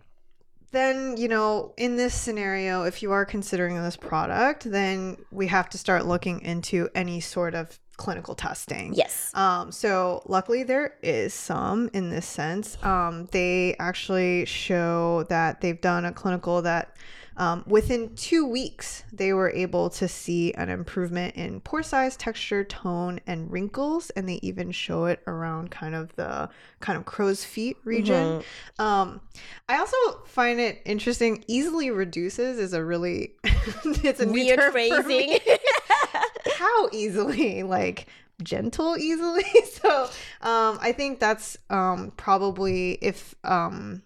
then, 0.72 1.16
you 1.16 1.26
know, 1.26 1.72
in 1.78 1.96
this 1.96 2.12
scenario, 2.12 2.82
if 2.82 3.02
you 3.02 3.12
are 3.12 3.24
considering 3.24 3.76
this 3.76 3.96
product, 3.96 4.70
then 4.70 5.16
we 5.32 5.46
have 5.46 5.70
to 5.70 5.78
start 5.78 6.04
looking 6.04 6.42
into 6.42 6.90
any 6.94 7.20
sort 7.20 7.54
of 7.54 7.78
clinical 7.96 8.34
testing. 8.34 8.92
yes. 8.94 9.30
Um, 9.34 9.72
so 9.72 10.22
luckily 10.26 10.62
there 10.62 10.94
is 11.02 11.34
some 11.34 11.88
in 11.94 12.10
this 12.10 12.26
sense. 12.26 12.76
Um, 12.82 13.26
they 13.32 13.74
actually 13.78 14.44
show 14.44 15.24
that 15.30 15.60
they've 15.62 15.80
done 15.80 16.04
a 16.04 16.12
clinical 16.12 16.62
that 16.62 16.96
um, 17.40 17.64
within 17.66 18.14
two 18.16 18.44
weeks 18.44 19.02
they 19.14 19.32
were 19.32 19.50
able 19.50 19.88
to 19.88 20.06
see 20.06 20.52
an 20.52 20.68
improvement 20.68 21.34
in 21.36 21.62
pore 21.62 21.82
size, 21.82 22.14
texture, 22.14 22.64
tone, 22.64 23.18
and 23.26 23.50
wrinkles, 23.50 24.10
and 24.10 24.28
they 24.28 24.40
even 24.42 24.70
show 24.70 25.06
it 25.06 25.22
around 25.26 25.70
kind 25.70 25.94
of 25.94 26.14
the 26.16 26.50
kind 26.80 26.98
of 26.98 27.06
crow's 27.06 27.42
feet 27.42 27.78
region. 27.82 28.42
Um, 28.78 29.22
I 29.70 29.78
also 29.78 29.96
find 30.26 30.60
it 30.60 30.82
interesting. 30.84 31.42
Easily 31.46 31.90
reduces 31.90 32.58
is 32.58 32.74
a 32.74 32.84
really 32.84 33.32
it's 33.44 34.20
a 34.20 34.26
Weird 34.26 34.58
term 34.60 34.72
for 34.72 34.76
me 34.76 34.90
phrasing. 34.90 35.38
how 36.56 36.90
easily 36.92 37.62
like 37.62 38.06
gentle 38.42 38.96
easily 38.98 39.44
so 39.72 40.04
um 40.42 40.78
i 40.80 40.92
think 40.92 41.20
that's 41.20 41.56
um 41.68 42.12
probably 42.16 42.92
if 43.02 43.34
um 43.44 44.02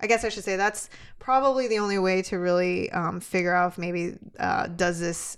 i 0.00 0.06
guess 0.06 0.24
i 0.24 0.28
should 0.28 0.44
say 0.44 0.56
that's 0.56 0.88
probably 1.18 1.68
the 1.68 1.78
only 1.78 1.98
way 1.98 2.22
to 2.22 2.36
really 2.38 2.90
um 2.92 3.20
figure 3.20 3.54
out 3.54 3.72
if 3.72 3.78
maybe 3.78 4.16
uh 4.38 4.66
does 4.68 4.98
this 5.00 5.36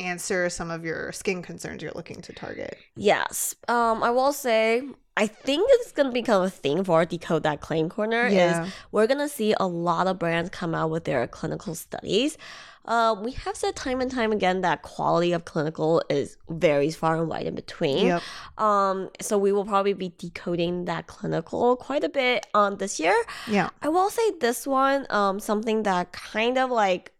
answer 0.00 0.50
some 0.50 0.70
of 0.72 0.84
your 0.84 1.12
skin 1.12 1.40
concerns 1.42 1.80
you're 1.82 1.92
looking 1.94 2.20
to 2.20 2.32
target 2.32 2.76
Yes. 2.96 3.54
Um, 3.68 4.02
I 4.02 4.10
will 4.10 4.32
say 4.32 4.82
I 5.16 5.28
think 5.28 5.68
it's 5.70 5.92
gonna 5.92 6.10
become 6.10 6.42
a 6.42 6.50
thing 6.50 6.82
for 6.82 7.04
decode 7.04 7.44
that 7.44 7.60
claim 7.60 7.88
corner 7.88 8.26
Yeah. 8.26 8.64
is 8.66 8.72
we're 8.90 9.06
gonna 9.06 9.28
see 9.28 9.54
a 9.58 9.66
lot 9.68 10.08
of 10.08 10.18
brands 10.18 10.50
come 10.50 10.74
out 10.74 10.90
with 10.90 11.04
their 11.04 11.26
clinical 11.28 11.76
studies. 11.76 12.36
Uh, 12.84 13.16
we 13.18 13.32
have 13.32 13.56
said 13.56 13.74
time 13.74 14.00
and 14.02 14.10
time 14.10 14.30
again 14.30 14.60
that 14.60 14.82
quality 14.82 15.32
of 15.32 15.44
clinical 15.46 16.02
is 16.10 16.36
varies 16.50 16.94
far 16.94 17.16
and 17.16 17.28
wide 17.28 17.46
in 17.46 17.54
between. 17.54 18.06
yep 18.06 18.22
Um, 18.58 19.08
so 19.20 19.38
we 19.38 19.52
will 19.52 19.64
probably 19.64 19.94
be 19.94 20.12
decoding 20.18 20.84
that 20.84 21.06
clinical 21.06 21.76
quite 21.76 22.04
a 22.04 22.10
bit 22.10 22.46
on 22.52 22.76
this 22.76 23.00
year. 23.00 23.16
yeah 23.48 23.70
I 23.80 23.88
will 23.88 24.10
say 24.10 24.32
this 24.40 24.66
one, 24.66 25.06
um, 25.08 25.40
something 25.40 25.84
that 25.84 26.12
kind 26.12 26.58
of 26.58 26.70
like 26.70 27.13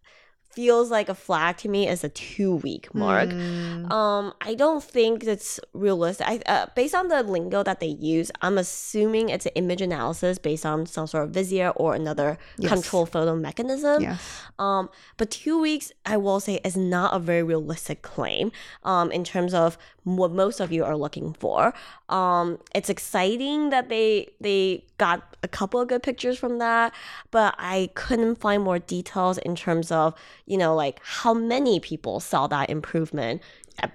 feels 0.54 0.90
like 0.90 1.08
a 1.08 1.14
flag 1.14 1.56
to 1.58 1.68
me 1.68 1.88
is 1.88 2.04
a 2.04 2.08
two 2.08 2.56
week 2.56 2.94
mark. 2.94 3.30
Mm. 3.30 3.90
Um, 3.90 4.32
I 4.40 4.54
don't 4.54 4.82
think 4.82 5.24
it's 5.24 5.60
realistic. 5.72 6.26
I, 6.26 6.40
uh, 6.46 6.66
based 6.74 6.94
on 6.94 7.08
the 7.08 7.22
lingo 7.22 7.62
that 7.62 7.80
they 7.80 7.88
use, 7.88 8.30
I'm 8.42 8.58
assuming 8.58 9.28
it's 9.28 9.46
an 9.46 9.52
image 9.54 9.82
analysis 9.82 10.38
based 10.38 10.64
on 10.64 10.86
some 10.86 11.06
sort 11.06 11.24
of 11.24 11.30
VISIA 11.30 11.70
or 11.76 11.94
another 11.94 12.38
Yes. 12.58 12.70
control 12.72 13.06
photo 13.06 13.34
mechanism. 13.36 14.02
Yes. 14.02 14.20
Um, 14.58 14.88
but 15.16 15.30
two 15.30 15.60
weeks, 15.60 15.92
I 16.06 16.16
will 16.16 16.40
say, 16.40 16.60
is 16.64 16.76
not 16.76 17.14
a 17.14 17.18
very 17.18 17.42
realistic 17.42 18.02
claim 18.02 18.52
um, 18.84 19.10
in 19.10 19.24
terms 19.24 19.52
of 19.54 19.76
what 20.04 20.30
most 20.30 20.60
of 20.60 20.70
you 20.70 20.84
are 20.84 20.96
looking 20.96 21.32
for. 21.32 21.72
Um, 22.08 22.58
it's 22.74 22.90
exciting 22.90 23.70
that 23.70 23.88
they 23.88 24.28
they 24.40 24.84
got 24.98 25.36
a 25.42 25.48
couple 25.48 25.80
of 25.80 25.88
good 25.88 26.02
pictures 26.02 26.38
from 26.38 26.58
that, 26.58 26.92
but 27.30 27.54
I 27.58 27.90
couldn't 27.94 28.36
find 28.36 28.62
more 28.62 28.78
details 28.78 29.38
in 29.38 29.56
terms 29.56 29.90
of 29.90 30.14
you 30.46 30.56
know 30.56 30.74
like 30.74 31.00
how 31.02 31.34
many 31.34 31.80
people 31.80 32.20
saw 32.20 32.46
that 32.46 32.70
improvement 32.70 33.42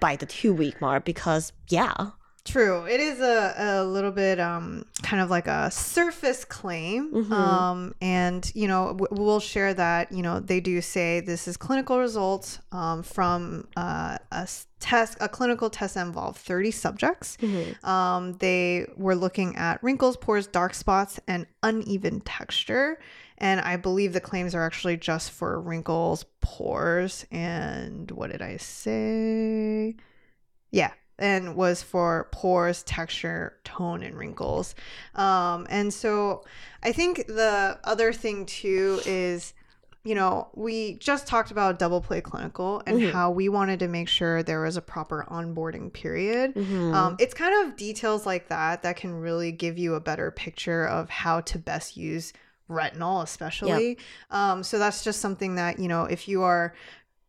by 0.00 0.16
the 0.16 0.26
two 0.26 0.52
week 0.52 0.80
mark 0.80 1.04
because 1.04 1.52
yeah 1.68 2.10
True. 2.44 2.86
It 2.86 3.00
is 3.00 3.20
a, 3.20 3.54
a 3.58 3.84
little 3.84 4.10
bit 4.10 4.40
um, 4.40 4.86
kind 5.02 5.22
of 5.22 5.28
like 5.30 5.46
a 5.46 5.70
surface 5.70 6.44
claim. 6.44 7.12
Mhm. 7.12 7.30
Um, 7.30 7.94
and, 8.00 8.50
you 8.54 8.66
know, 8.66 8.96
w- 8.96 9.08
we'll 9.10 9.40
share 9.40 9.74
that, 9.74 10.10
you 10.10 10.22
know, 10.22 10.40
they 10.40 10.58
do 10.58 10.80
say 10.80 11.20
this 11.20 11.46
is 11.46 11.56
clinical 11.56 11.98
results 11.98 12.58
um, 12.72 13.02
from 13.02 13.68
uh, 13.76 14.16
a 14.32 14.48
test, 14.80 15.18
a 15.20 15.28
clinical 15.28 15.68
test 15.68 15.94
that 15.94 16.06
involved 16.06 16.38
30 16.38 16.70
subjects. 16.70 17.36
Um, 17.84 18.32
they 18.38 18.86
were 18.96 19.14
looking 19.14 19.56
at 19.56 19.82
wrinkles, 19.82 20.16
pores, 20.16 20.46
dark 20.46 20.72
spots, 20.74 21.20
and 21.28 21.46
uneven 21.62 22.20
texture. 22.20 22.98
And 23.40 23.60
I 23.60 23.76
believe 23.76 24.12
the 24.12 24.20
claims 24.20 24.54
are 24.54 24.64
actually 24.64 24.98
just 24.98 25.30
for 25.30 25.58
wrinkles, 25.60 26.26
pores, 26.42 27.24
and 27.30 28.10
what 28.10 28.30
did 28.30 28.42
I 28.42 28.58
say? 28.58 29.96
Yeah, 30.70 30.92
and 31.18 31.56
was 31.56 31.82
for 31.82 32.28
pores, 32.32 32.82
texture, 32.82 33.56
tone, 33.64 34.02
and 34.02 34.16
wrinkles. 34.16 34.74
Um, 35.14 35.66
and 35.70 35.92
so 35.92 36.44
I 36.82 36.92
think 36.92 37.26
the 37.28 37.78
other 37.82 38.12
thing 38.12 38.44
too 38.44 39.00
is, 39.06 39.54
you 40.04 40.14
know, 40.14 40.48
we 40.54 40.94
just 40.98 41.26
talked 41.26 41.50
about 41.50 41.78
double 41.78 42.00
play 42.02 42.20
clinical 42.20 42.82
and 42.86 42.98
Mhm. 43.00 43.12
how 43.12 43.30
we 43.30 43.48
wanted 43.48 43.80
to 43.80 43.88
make 43.88 44.08
sure 44.08 44.42
there 44.42 44.60
was 44.60 44.76
a 44.76 44.82
proper 44.82 45.26
onboarding 45.30 45.92
period. 45.92 46.54
Mhm. 46.54 46.94
Um, 46.94 47.16
it's 47.18 47.34
kind 47.34 47.66
of 47.66 47.76
details 47.76 48.26
like 48.26 48.48
that 48.48 48.82
that 48.82 48.96
can 48.96 49.14
really 49.14 49.50
give 49.50 49.78
you 49.78 49.94
a 49.94 50.00
better 50.00 50.30
picture 50.30 50.84
of 50.86 51.08
how 51.10 51.40
to 51.42 51.58
best 51.58 51.96
use 51.96 52.32
retinol, 52.70 53.22
especially. 53.22 53.98
Um, 54.30 54.62
so 54.62 54.78
that's 54.78 55.04
just 55.04 55.20
something 55.20 55.56
that, 55.56 55.78
you 55.78 55.88
know, 55.88 56.04
if 56.04 56.28
you 56.28 56.42
are, 56.42 56.74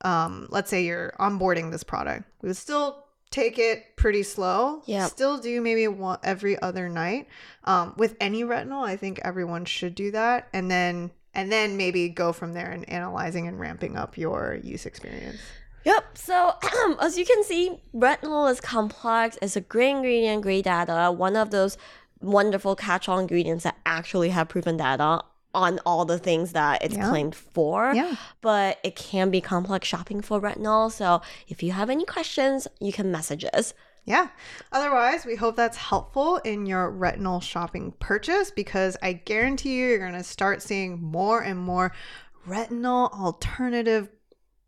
um, 0.01 0.47
let's 0.49 0.69
say 0.69 0.85
you're 0.85 1.13
onboarding 1.19 1.71
this 1.71 1.83
product, 1.83 2.25
we 2.41 2.47
would 2.47 2.57
still 2.57 3.05
take 3.31 3.57
it 3.57 3.95
pretty 3.95 4.23
slow. 4.23 4.83
yeah 4.85 5.07
Still 5.07 5.37
do 5.37 5.61
maybe 5.61 5.87
one 5.87 6.19
every 6.23 6.61
other 6.61 6.87
night. 6.89 7.27
Um, 7.63 7.93
with 7.97 8.15
any 8.19 8.43
retinol, 8.43 8.83
I 8.85 8.97
think 8.97 9.19
everyone 9.23 9.65
should 9.65 9.95
do 9.95 10.11
that. 10.11 10.49
And 10.53 10.69
then, 10.69 11.11
and 11.33 11.51
then 11.51 11.77
maybe 11.77 12.09
go 12.09 12.33
from 12.33 12.53
there 12.53 12.71
and 12.71 12.87
analyzing 12.89 13.47
and 13.47 13.59
ramping 13.59 13.97
up 13.97 14.17
your 14.17 14.59
use 14.61 14.85
experience. 14.85 15.39
Yep. 15.85 16.17
So 16.17 16.53
as 16.99 17.17
you 17.17 17.25
can 17.25 17.43
see, 17.43 17.81
retinol 17.95 18.51
is 18.51 18.61
complex. 18.61 19.37
It's 19.41 19.55
a 19.55 19.61
great 19.61 19.91
ingredient, 19.91 20.43
great 20.43 20.65
data. 20.65 21.11
One 21.11 21.35
of 21.35 21.51
those 21.51 21.77
wonderful 22.19 22.75
catch-all 22.75 23.17
ingredients 23.17 23.63
that 23.63 23.77
actually 23.85 24.29
have 24.29 24.47
proven 24.47 24.77
data 24.77 25.23
on 25.53 25.79
all 25.85 26.05
the 26.05 26.17
things 26.19 26.53
that 26.53 26.83
it's 26.83 26.95
Yeah. 26.95 27.09
claimed 27.09 27.35
for. 27.35 27.93
Yeah. 27.93 28.15
But 28.41 28.79
it 28.83 28.95
can 28.95 29.29
be 29.31 29.41
complex 29.41 29.87
shopping 29.87 30.21
for 30.21 30.39
retinol. 30.39 30.91
So 30.91 31.21
if 31.47 31.61
you 31.63 31.71
have 31.73 31.89
any 31.89 32.05
questions, 32.05 32.67
you 32.79 32.93
can 32.93 33.11
message 33.11 33.45
us. 33.53 33.73
Yeah. 34.05 34.29
Otherwise, 34.71 35.25
we 35.25 35.35
hope 35.35 35.55
that's 35.55 35.77
helpful 35.77 36.37
in 36.37 36.65
your 36.65 36.91
retinol 36.91 37.41
shopping 37.41 37.93
purchase 37.99 38.49
because 38.49 38.97
I 39.03 39.13
guarantee 39.13 39.75
you, 39.77 39.87
you're 39.89 39.99
going 39.99 40.13
to 40.13 40.23
start 40.23 40.61
seeing 40.63 41.01
more 41.01 41.41
and 41.41 41.59
more 41.59 41.91
retinol 42.47 43.11
alternative 43.13 44.09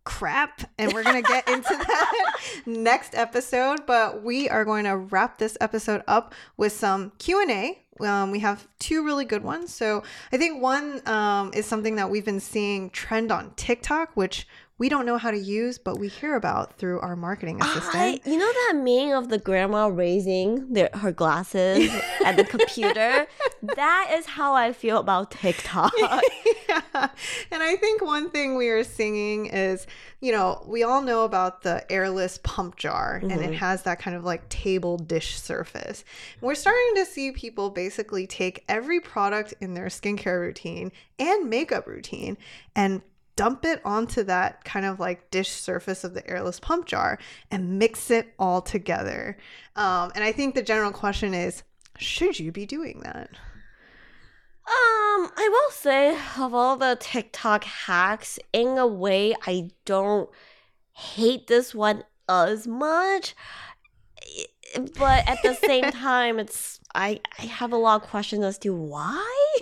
crap 0.04 0.62
and 0.78 0.92
we're 0.92 1.02
going 1.04 1.24
to 1.24 1.28
get 1.28 1.48
into 1.56 1.70
that 1.70 2.36
next 2.66 3.16
episode 3.16 3.80
but 3.88 4.22
we 4.22 4.50
are 4.50 4.66
going 4.66 4.84
to 4.84 4.98
wrap 4.98 5.38
this 5.38 5.58
episode 5.62 6.04
up 6.08 6.34
with 6.58 6.74
some 6.74 7.14
q&a 7.20 7.80
um, 8.00 8.32
we 8.32 8.40
have 8.40 8.68
two 8.80 9.04
really 9.04 9.26
good 9.26 9.44
ones. 9.44 9.74
So 9.74 10.04
i 10.32 10.38
think 10.38 10.62
one 10.62 11.02
um, 11.08 11.52
is 11.54 11.66
something 11.66 11.96
that 11.96 12.10
we've 12.10 12.26
been 12.26 12.40
seeing 12.40 12.90
trend 12.90 13.32
on 13.32 13.52
tiktok 13.56 14.16
which 14.16 14.48
we 14.84 14.90
don't 14.90 15.06
know 15.06 15.18
how 15.18 15.32
to 15.32 15.38
use 15.38 15.78
but 15.78 15.98
we 15.98 16.10
hear 16.10 16.36
about 16.36 16.78
through 16.78 17.00
our 17.00 17.16
marketing 17.16 17.58
assistant 17.62 17.96
I, 17.96 18.20
you 18.30 18.38
know 18.38 18.52
that 18.52 18.74
meme 18.76 19.18
of 19.18 19.30
the 19.30 19.40
grandma 19.40 19.88
raising 19.88 20.74
their, 20.74 20.90
her 20.96 21.14
glasses 21.14 21.90
at 22.26 22.36
the 22.36 22.44
computer? 22.44 23.26
That 23.62 24.12
is 24.14 24.26
how 24.26 24.54
I 24.54 24.74
feel 24.74 24.98
about 24.98 25.32
TikTok. 25.32 25.94
yeah. 26.02 26.82
And 27.50 27.64
I 27.64 27.78
think 27.78 28.02
one 28.02 28.30
thing 28.30 28.58
we 28.58 28.68
are 28.68 28.84
singing 28.84 29.46
is, 29.46 29.88
you 30.20 30.34
know, 30.34 30.62
we 30.68 30.84
all 30.84 31.02
know 31.02 31.24
about 31.24 31.62
the 31.62 31.90
airless 31.90 32.40
pump 32.44 32.76
jar 32.76 33.22
and 33.22 33.32
it 33.32 33.40
mm-hmm. 33.40 33.54
has 33.54 33.84
that 33.84 34.00
kind 34.00 34.18
of 34.18 34.26
like 34.26 34.50
table 34.50 34.98
dish 34.98 35.40
surface. 35.40 36.04
We're 36.42 36.56
starting 36.56 36.96
to 36.96 37.06
see 37.06 37.32
people 37.32 37.70
basically 37.70 38.28
take 38.28 38.66
every 38.68 39.00
product 39.00 39.54
in 39.62 39.76
their 39.76 39.88
skincare 39.88 40.42
routine 40.42 40.92
and 41.18 41.50
makeup 41.50 41.88
routine 41.88 42.38
and 42.76 43.02
dump 43.36 43.66
it 43.66 43.82
onto 43.84 44.24
that 44.24 44.64
kind 44.64 44.86
of 44.86 45.00
like 45.00 45.32
dish 45.32 45.50
surface 45.50 46.04
of 46.04 46.14
the 46.14 46.28
airless 46.30 46.60
pump 46.60 46.86
jar 46.86 47.18
and 47.50 47.80
mix 47.80 48.12
it 48.12 48.34
all 48.38 48.62
together. 48.62 49.38
Um, 49.76 50.12
and 50.16 50.24
I 50.24 50.32
think 50.32 50.56
the 50.56 50.62
general 50.62 50.92
question 50.92 51.34
is, 51.34 51.64
should 51.98 52.40
you 52.40 52.52
be 52.52 52.66
doing 52.66 53.02
that? 53.04 53.30
Um, 54.66 55.30
I 55.36 55.50
will 55.52 55.72
say 55.72 56.18
of 56.40 56.54
all 56.54 56.78
the 56.78 56.98
TikTok 57.00 57.66
hacks, 57.66 58.40
in 58.54 58.78
a 58.78 58.88
way, 58.88 59.36
I 59.46 59.72
don't 59.84 60.30
hate 60.94 61.48
this 61.48 61.76
one 61.76 62.04
as 62.30 62.66
much. 62.66 63.36
But 64.98 65.28
at 65.30 65.38
the 65.44 65.54
same 65.54 65.84
time, 65.92 66.40
it's 66.40 66.80
I 66.96 67.20
I 67.40 67.44
have 67.44 67.74
a 67.74 67.78
lot 67.78 68.02
of 68.02 68.10
questions 68.10 68.44
as 68.44 68.58
to 68.60 68.74
why. 68.74 69.22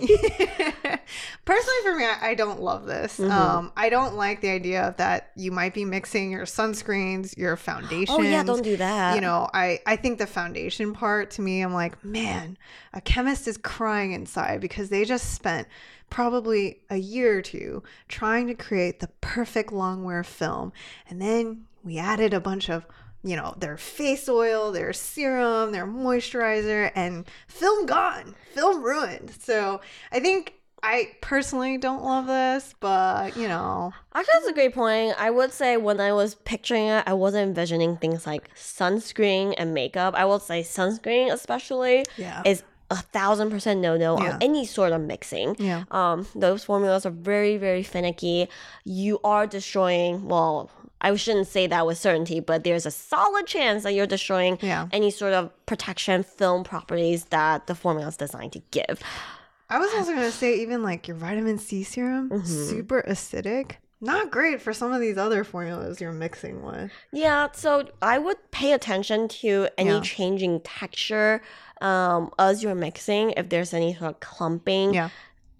Personally, 1.44 1.78
for 1.82 1.96
me, 1.96 2.04
I, 2.04 2.30
I 2.30 2.34
don't 2.34 2.60
love 2.60 2.86
this. 2.86 3.18
Mhm. 3.18 3.30
Um, 3.30 3.72
I 3.76 3.90
don't 3.90 4.14
like 4.14 4.40
the 4.40 4.48
idea 4.50 4.82
of 4.88 4.96
that 4.96 5.30
you 5.36 5.50
might 5.52 5.74
be 5.74 5.84
mixing 5.84 6.30
your 6.30 6.44
sunscreens, 6.46 7.36
your 7.36 7.56
foundation 7.56 8.14
Oh 8.18 8.22
yeah, 8.22 8.42
don't 8.42 8.62
do 8.62 8.76
that. 8.78 9.14
You 9.14 9.20
know, 9.20 9.48
I 9.52 9.80
I 9.86 9.96
think 9.96 10.18
the 10.18 10.26
foundation 10.26 10.94
part 10.94 11.30
to 11.32 11.42
me, 11.42 11.60
I'm 11.60 11.74
like, 11.74 12.02
man, 12.04 12.56
a 12.94 13.00
chemist 13.00 13.46
is 13.48 13.58
crying 13.58 14.12
inside 14.12 14.60
because 14.60 14.88
they 14.88 15.04
just 15.04 15.34
spent 15.34 15.68
probably 16.10 16.80
a 16.90 16.96
year 16.96 17.38
or 17.38 17.42
two 17.42 17.82
trying 18.08 18.46
to 18.46 18.54
create 18.54 19.00
the 19.00 19.08
perfect 19.20 19.72
long 19.72 20.04
wear 20.04 20.24
film, 20.24 20.72
and 21.08 21.20
then 21.20 21.64
we 21.84 21.98
added 21.98 22.32
a 22.32 22.40
bunch 22.40 22.70
of 22.70 22.86
you 23.24 23.36
know 23.36 23.54
their 23.58 23.76
face 23.76 24.28
oil 24.28 24.72
their 24.72 24.92
serum 24.92 25.72
their 25.72 25.86
moisturizer 25.86 26.90
and 26.94 27.24
film 27.48 27.86
gone 27.86 28.34
film 28.52 28.82
ruined 28.82 29.30
so 29.40 29.80
i 30.10 30.18
think 30.20 30.54
i 30.82 31.08
personally 31.20 31.78
don't 31.78 32.02
love 32.02 32.26
this 32.26 32.74
but 32.80 33.36
you 33.36 33.46
know 33.48 33.92
Actually, 34.14 34.32
that's 34.34 34.46
a 34.48 34.52
great 34.52 34.74
point. 34.74 35.14
I 35.18 35.30
would 35.30 35.52
say 35.52 35.78
when 35.78 35.98
I 35.98 36.12
was 36.12 36.34
picturing 36.34 36.88
it, 36.88 37.02
I 37.06 37.14
wasn't 37.14 37.48
envisioning 37.48 37.96
things 37.96 38.26
like 38.26 38.54
sunscreen 38.54 39.54
and 39.56 39.72
makeup. 39.72 40.14
I 40.14 40.24
would 40.26 40.42
say 40.42 40.60
sunscreen, 40.62 41.32
especially, 41.32 42.04
yeah 42.18 42.42
is 42.44 42.62
a 42.90 42.96
thousand 42.96 43.48
percent 43.50 43.80
no 43.80 43.96
no 43.96 44.18
Yeah. 44.20 44.34
on 44.34 44.42
any 44.42 44.66
sort 44.66 44.92
of 44.92 45.00
mixing. 45.00 45.56
yeah 45.58 45.84
Um, 45.90 46.26
those 46.34 46.62
formulas 46.64 47.06
are 47.06 47.10
very, 47.32 47.56
very 47.56 47.82
finicky. 47.82 48.48
You 48.84 49.18
are 49.24 49.46
destroying, 49.46 50.28
well, 50.28 50.70
I 51.02 51.14
shouldn't 51.16 51.48
say 51.48 51.66
that 51.66 51.84
with 51.86 51.98
certainty, 51.98 52.40
but 52.40 52.62
there's 52.64 52.86
a 52.86 52.90
solid 52.90 53.46
chance 53.46 53.82
that 53.82 53.92
you're 53.92 54.06
destroying 54.06 54.58
yeah 54.62 54.88
any 54.92 55.10
sort 55.10 55.34
of 55.34 55.50
protection 55.66 56.22
film 56.22 56.62
properties 56.64 57.24
that 57.26 57.66
the 57.66 57.74
formula 57.74 58.08
is 58.08 58.16
designed 58.16 58.52
to 58.52 58.62
give. 58.70 59.00
i 59.68 59.78
was 59.78 59.90
also 59.94 60.12
going 60.12 60.30
to 60.30 60.36
say 60.42 60.50
even 60.60 60.82
like 60.82 61.08
your 61.08 61.16
vitamin 61.16 61.58
c 61.58 61.82
serum 61.82 62.30
Mhm. 62.30 62.46
super 62.70 63.02
acidic 63.08 63.72
not 64.00 64.30
great 64.32 64.60
for 64.60 64.72
some 64.72 64.92
of 64.92 65.00
these 65.00 65.16
other 65.16 65.44
formulas 65.44 66.00
you're 66.00 66.12
mixing 66.12 66.56
with 66.62 66.90
Yeah, 67.12 67.48
so 67.52 67.70
I 68.02 68.18
would 68.18 68.36
pay 68.50 68.72
attention 68.72 69.28
to 69.42 69.68
any 69.78 69.90
Yeah. 69.90 70.00
changing 70.02 70.60
texture 70.62 71.40
um, 71.80 72.30
as 72.38 72.62
you're 72.62 72.74
mixing. 72.88 73.30
If 73.36 73.48
there's 73.48 73.72
any 73.74 73.94
sort 73.94 74.10
of 74.14 74.20
clumping, 74.20 74.94
yeah 74.94 75.08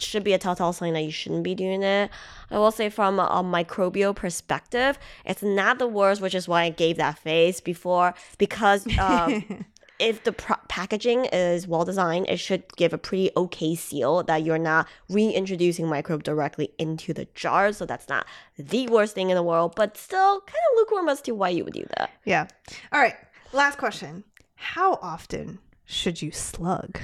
should 0.03 0.25
be 0.25 0.33
a 0.33 0.39
telltale 0.39 0.73
sign 0.73 0.93
that 0.95 1.03
you 1.03 1.11
shouldn't 1.11 1.45
be 1.45 1.55
doing 1.55 1.83
it. 1.83 2.11
I 2.51 2.59
will 2.59 2.71
say 2.71 2.89
from 2.89 3.19
a, 3.19 3.25
a 3.25 3.43
microbial 3.43 4.15
perspective, 4.15 4.99
it's 5.25 5.43
not 5.43 5.79
the 5.79 5.87
worst, 5.87 6.21
which 6.21 6.35
is 6.35 6.49
why 6.49 6.65
I 6.65 6.71
gave 6.71 6.97
that 6.97 7.19
face 7.19 7.61
before 7.61 8.15
because 8.39 8.87
um, 8.99 9.65
if 9.99 10.25
the 10.25 10.33
pro- 10.33 10.57
packaging 10.69 11.27
is 11.27 11.69
well 11.69 11.85
designed, 11.85 12.29
it 12.29 12.39
should 12.39 12.65
give 12.77 12.93
a 12.93 12.99
pretty 12.99 13.31
okay 13.37 13.75
seal 13.77 14.23
that 14.25 14.43
you're 14.43 14.59
not 14.59 14.89
reintroducing 15.09 15.87
microbe 15.87 16.25
directly 16.25 16.73
into 16.77 17.15
the 17.15 17.27
jar. 17.35 17.73
So 17.73 17.87
that's 17.87 18.09
not 18.09 18.27
the 18.59 18.89
worst 18.89 19.15
thing 19.15 19.31
in 19.31 19.37
the 19.37 19.43
world, 19.43 19.75
but 19.77 19.97
still 19.97 20.41
kind 20.41 20.63
of 20.73 20.77
lukewarm 20.77 21.09
as 21.09 21.23
to 21.23 21.33
why 21.33 21.51
you 21.51 21.65
would 21.65 21.75
do 21.75 21.87
that. 21.97 22.11
Yeah. 22.25 22.49
All 22.93 23.01
right. 23.01 23.15
Last 23.53 23.79
question. 23.79 24.25
How 24.57 24.95
often 25.03 25.61
should 25.85 26.21
you 26.21 26.33
slug? 26.33 26.99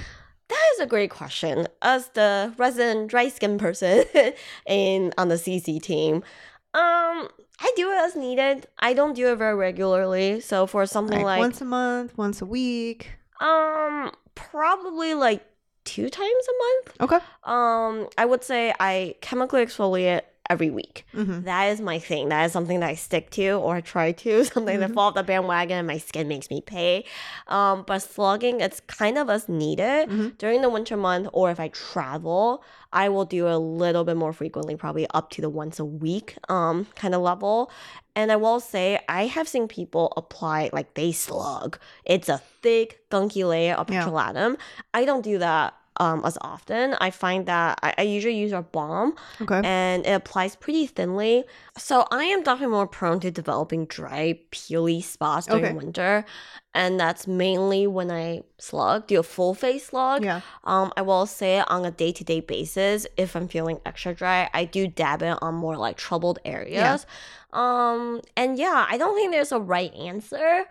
That 0.49 0.65
is 0.75 0.81
a 0.81 0.87
great 0.87 1.11
question. 1.11 1.67
As 1.83 2.09
the 2.15 2.55
resident 2.57 3.11
dry 3.11 3.29
skin 3.29 3.59
person 3.59 4.05
in 4.67 5.13
on 5.19 5.29
the 5.29 5.35
CC 5.37 5.81
team, 5.81 6.17
um, 6.75 7.29
I 7.61 7.73
do 7.77 7.91
it 7.91 7.97
as 7.99 8.17
needed. 8.17 8.67
I 8.79 8.95
don't 8.95 9.15
do 9.15 9.33
it 9.33 9.37
very 9.37 9.55
regularly. 9.55 10.41
So 10.41 10.67
for 10.67 10.87
something 10.87 11.19
Like, 11.19 11.25
like, 11.27 11.41
once 11.41 11.61
a 11.61 11.65
month, 11.65 12.17
once 12.17 12.41
a 12.41 12.47
week. 12.47 13.11
um, 13.41 14.11
probably 14.35 15.15
like 15.15 15.45
two 15.85 16.09
times 16.09 16.45
a 16.49 16.53
month. 16.65 17.13
Okay. 17.13 17.27
Um, 17.45 18.09
I 18.17 18.25
would 18.25 18.45
say 18.45 18.73
I 18.79 19.17
chemically 19.21 19.65
exfoliate 19.65 20.23
every 20.51 20.71
week. 20.71 21.05
Mm-hmm. 21.15 21.43
That 21.43 21.65
is 21.67 21.81
my 21.81 21.99
thing. 21.99 22.29
That 22.31 22.45
is 22.47 22.53
something 22.53 22.81
that 22.81 22.89
I 22.91 22.95
stick 22.95 23.31
to 23.33 23.51
or 23.53 23.81
try 23.81 24.13
to. 24.13 24.45
Something 24.55 24.81
that 24.81 24.91
Mhm. 24.91 24.95
fall 24.95 25.09
off 25.09 25.15
the 25.15 25.23
bandwagon 25.23 25.79
and 25.79 25.87
my 25.87 25.99
skin 25.99 26.27
makes 26.29 26.49
me 26.51 26.61
pay. 26.61 27.05
Um, 27.49 27.85
but 27.87 27.99
slugging, 28.01 28.61
it's 28.61 28.81
kind 28.81 29.19
of 29.19 29.29
as 29.31 29.49
needed 29.49 30.09
Mhm. 30.09 30.39
during 30.39 30.63
the 30.63 30.69
winter 30.71 30.97
month 30.97 31.29
or 31.33 31.51
if 31.51 31.61
I 31.61 31.69
travel. 31.69 32.63
I 32.93 33.11
will 33.11 33.27
do 33.27 33.47
a 33.49 33.59
little 33.59 34.05
bit 34.05 34.17
more 34.17 34.33
frequently, 34.33 34.75
probably 34.75 35.07
up 35.13 35.29
to 35.31 35.43
the 35.43 35.51
once 35.51 35.79
a 35.79 35.85
week 35.85 36.37
um 36.49 36.87
kind 36.97 37.15
of 37.15 37.21
level. 37.21 37.71
And 38.17 38.33
I 38.33 38.37
will 38.37 38.59
say 38.59 38.99
I 39.09 39.27
have 39.27 39.47
seen 39.47 39.69
people 39.69 40.13
apply 40.17 40.71
like 40.73 40.95
they 40.95 41.13
slug. 41.13 41.79
It's 42.05 42.29
a 42.29 42.39
thick, 42.63 43.01
gunky 43.11 43.47
layer 43.47 43.75
of 43.75 43.91
Yeah. 43.91 44.55
I 44.95 45.05
don't 45.05 45.23
do 45.23 45.39
that 45.39 45.75
um 45.99 46.23
as 46.25 46.39
often. 46.41 46.95
I 47.01 47.11
find 47.11 47.47
that 47.47 47.79
I, 47.83 47.95
I 47.99 48.03
usually 48.03 48.37
use 48.39 48.53
a 48.53 48.63
balm 48.63 49.15
Okay. 49.41 49.61
and 49.65 50.07
it 50.07 50.13
applies 50.13 50.57
pretty 50.57 50.87
thinly. 50.87 51.45
So 51.77 52.07
I 52.11 52.25
am 52.25 52.43
definitely 52.43 52.75
more 52.75 52.87
prone 52.87 53.21
to 53.21 53.31
developing 53.31 53.87
dry, 53.87 54.39
peely 54.53 55.03
spots 55.03 55.47
during 55.47 55.65
Okay. 55.65 55.73
winter. 55.75 56.25
And 56.75 57.01
that's 57.01 57.27
mainly 57.27 57.87
when 57.87 58.11
I 58.11 58.43
slug, 58.59 59.09
do 59.09 59.19
a 59.19 59.23
full 59.23 59.55
face 59.55 59.87
slug. 59.87 60.23
yeah. 60.23 60.41
Um, 60.65 60.93
I 60.97 61.03
will 61.03 61.27
say 61.27 61.61
on 61.61 61.85
a 61.85 61.91
day 61.91 62.13
to 62.13 62.23
day 62.25 62.41
basis, 62.41 63.07
if 63.17 63.35
I'm 63.35 63.49
feeling 63.49 63.81
extra 63.85 64.15
dry, 64.15 64.49
I 64.55 64.65
do 64.65 64.87
dab 64.87 65.23
it 65.23 65.39
on 65.43 65.55
more 65.55 65.77
like 65.77 65.97
troubled 65.97 66.39
areas. 66.45 67.07
Yeah. 67.07 67.13
Um, 67.53 68.21
and 68.37 68.59
yeah, 68.59 68.87
I 68.89 68.99
don't 68.99 69.15
think 69.17 69.33
there's 69.33 69.51
a 69.53 69.59
right 69.59 69.93
answer, 69.95 70.67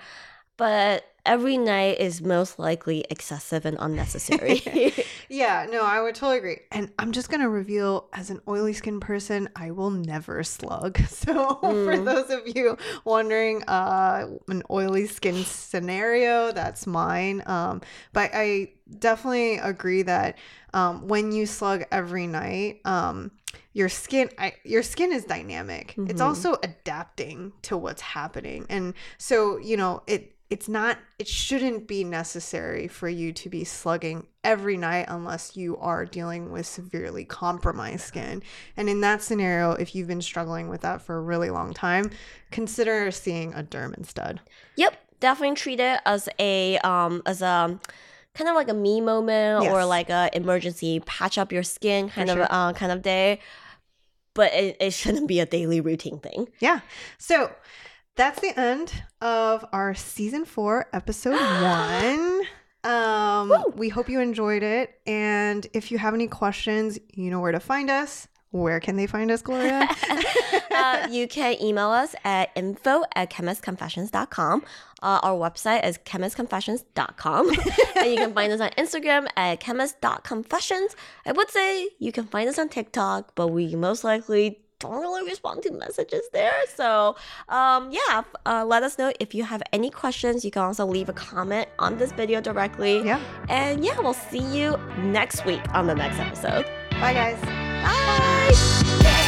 but 0.55 1.03
every 1.25 1.57
night 1.57 1.99
is 1.99 2.21
most 2.21 2.57
likely 2.59 3.03
excessive 3.09 3.65
and 3.65 3.77
unnecessary. 3.79 4.61
Yeah, 5.29 5.67
no, 5.69 5.83
I 5.83 6.01
would 6.01 6.15
totally 6.15 6.37
agree. 6.37 6.59
And 6.71 6.91
I'm 6.97 7.11
just 7.11 7.29
going 7.29 7.41
to 7.41 7.49
reveal 7.49 8.07
as 8.13 8.29
an 8.29 8.39
oily 8.47 8.73
skin 8.73 8.99
person, 8.99 9.49
I 9.55 9.71
will 9.71 9.89
never 9.91 10.43
slug. 10.43 10.99
So 11.07 11.57
for 11.59 11.97
Mm. 11.97 12.05
those 12.05 12.29
of 12.29 12.47
you 12.55 12.77
wondering, 13.03 13.63
uh, 13.63 14.27
an 14.47 14.63
oily 14.69 15.07
skin 15.07 15.43
scenario, 15.43 16.51
that's 16.51 16.87
mine. 16.87 17.43
Um, 17.45 17.81
but 18.13 18.31
I 18.33 18.71
definitely 18.99 19.57
agree 19.57 20.03
that 20.03 20.37
um, 20.73 21.07
when 21.07 21.31
you 21.31 21.45
slug 21.45 21.83
every 21.91 22.27
night, 22.27 22.81
um, 22.85 23.31
your 23.73 23.89
skin 23.89 24.29
I, 24.39 24.53
your 24.63 24.81
skin 24.81 25.11
is 25.13 25.23
dynamic 25.25 25.99
it's 26.07 26.19
Mhm. 26.19 26.25
also 26.25 26.55
adapting 26.63 27.53
to 27.63 27.77
what's 27.77 28.01
happening 28.01 28.65
and 28.69 28.95
so 29.19 29.57
you 29.59 29.77
know 29.77 30.01
it 30.07 30.33
it's 30.49 30.69
not 30.69 30.97
it 31.19 31.27
shouldn't 31.27 31.87
be 31.87 32.03
necessary 32.03 32.87
for 32.87 33.09
you 33.09 33.33
to 33.33 33.49
be 33.49 33.63
slugging 33.63 34.25
every 34.43 34.77
night 34.77 35.05
unless 35.09 35.57
you 35.57 35.75
are 35.77 36.05
dealing 36.05 36.51
with 36.51 36.65
severely 36.65 37.25
compromised 37.25 38.05
skin 38.05 38.41
and 38.77 38.89
in 38.89 39.01
that 39.01 39.21
scenario 39.21 39.71
if 39.73 39.93
you've 39.93 40.07
been 40.07 40.21
struggling 40.21 40.69
with 40.69 40.81
that 40.81 41.01
for 41.01 41.17
a 41.17 41.21
really 41.21 41.49
long 41.49 41.73
time 41.73 42.09
consider 42.51 43.11
seeing 43.11 43.53
a 43.53 43.63
derm 43.63 43.97
instead 43.97 44.39
Yep, 44.77 44.95
definitely 45.19 45.55
treat 45.55 45.79
it 45.79 45.99
as 46.05 46.29
a 46.39 46.77
um 46.79 47.21
as 47.25 47.41
a 47.41 47.79
kind 48.33 48.49
of 48.49 48.55
like 48.55 48.69
a 48.69 48.73
me 48.73 49.01
moment 49.01 49.65
or 49.65 49.83
like 49.83 50.09
a 50.09 50.29
emergency 50.33 50.99
patch 51.01 51.37
up 51.37 51.51
your 51.51 51.63
skin 51.63 52.09
kind 52.09 52.29
of 52.29 52.37
sure. 52.37 52.47
uh, 52.49 52.71
kind 52.73 52.91
of 52.91 53.01
day. 53.01 53.39
But 54.35 54.53
it, 54.53 54.77
it 54.79 54.93
shouldn't 54.93 55.27
be 55.27 55.39
a 55.39 55.47
daily 55.47 55.81
routine 55.81 56.19
thing. 56.19 56.49
yeah 56.59 56.81
so 57.17 57.51
that's 58.17 58.39
the 58.41 58.59
end 58.59 59.03
of 59.21 59.63
our 59.71 59.93
season 59.93 60.43
four 60.43 60.87
episode 60.91 61.39
one 61.39 62.41
um 62.83 63.49
Woo! 63.49 63.73
we 63.75 63.89
hope 63.89 64.09
you 64.09 64.19
enjoyed 64.19 64.63
it 64.63 64.99
and 65.05 65.67
if 65.73 65.91
you 65.91 65.99
have 65.99 66.15
any 66.15 66.27
questions 66.27 66.97
you 67.13 67.29
know 67.29 67.39
where 67.39 67.51
to 67.51 67.59
find 67.59 67.91
us 67.91 68.27
where 68.49 68.79
can 68.79 68.95
they 68.95 69.05
find 69.05 69.29
us 69.29 69.43
gloria 69.43 69.87
uh, 70.71 71.07
you 71.11 71.27
can 71.27 71.61
email 71.61 71.89
us 71.89 72.15
at 72.23 72.49
info 72.55 73.03
at 73.15 73.29
chemistconfessions.com. 73.29 74.63
Uh, 75.01 75.19
our 75.23 75.37
website 75.37 75.85
is 75.85 75.97
chemistconfessions.com. 75.99 77.49
and 77.97 78.11
you 78.11 78.17
can 78.17 78.33
find 78.33 78.51
us 78.51 78.61
on 78.61 78.69
Instagram 78.71 79.27
at 79.35 79.59
chemist.confessions. 79.59 80.95
I 81.25 81.31
would 81.31 81.49
say 81.49 81.89
you 81.99 82.11
can 82.11 82.25
find 82.25 82.47
us 82.49 82.59
on 82.59 82.69
TikTok, 82.69 83.33
but 83.35 83.47
we 83.47 83.75
most 83.75 84.03
likely 84.03 84.59
don't 84.79 84.99
really 85.01 85.23
respond 85.27 85.63
to 85.63 85.71
messages 85.71 86.23
there. 86.33 86.53
So, 86.75 87.15
um, 87.49 87.89
yeah, 87.91 88.23
uh, 88.45 88.63
let 88.65 88.83
us 88.83 88.97
know 88.97 89.11
if 89.19 89.33
you 89.33 89.43
have 89.43 89.61
any 89.73 89.89
questions. 89.89 90.45
You 90.45 90.51
can 90.51 90.61
also 90.63 90.85
leave 90.85 91.09
a 91.09 91.13
comment 91.13 91.67
on 91.79 91.97
this 91.97 92.11
video 92.11 92.41
directly. 92.41 93.03
yeah 93.03 93.19
And 93.49 93.83
yeah, 93.83 93.99
we'll 93.99 94.13
see 94.13 94.39
you 94.57 94.77
next 94.99 95.45
week 95.45 95.61
on 95.73 95.87
the 95.87 95.95
next 95.95 96.19
episode. 96.19 96.65
bye 96.99 97.13
guys 97.13 97.39
Bye! 97.83 99.23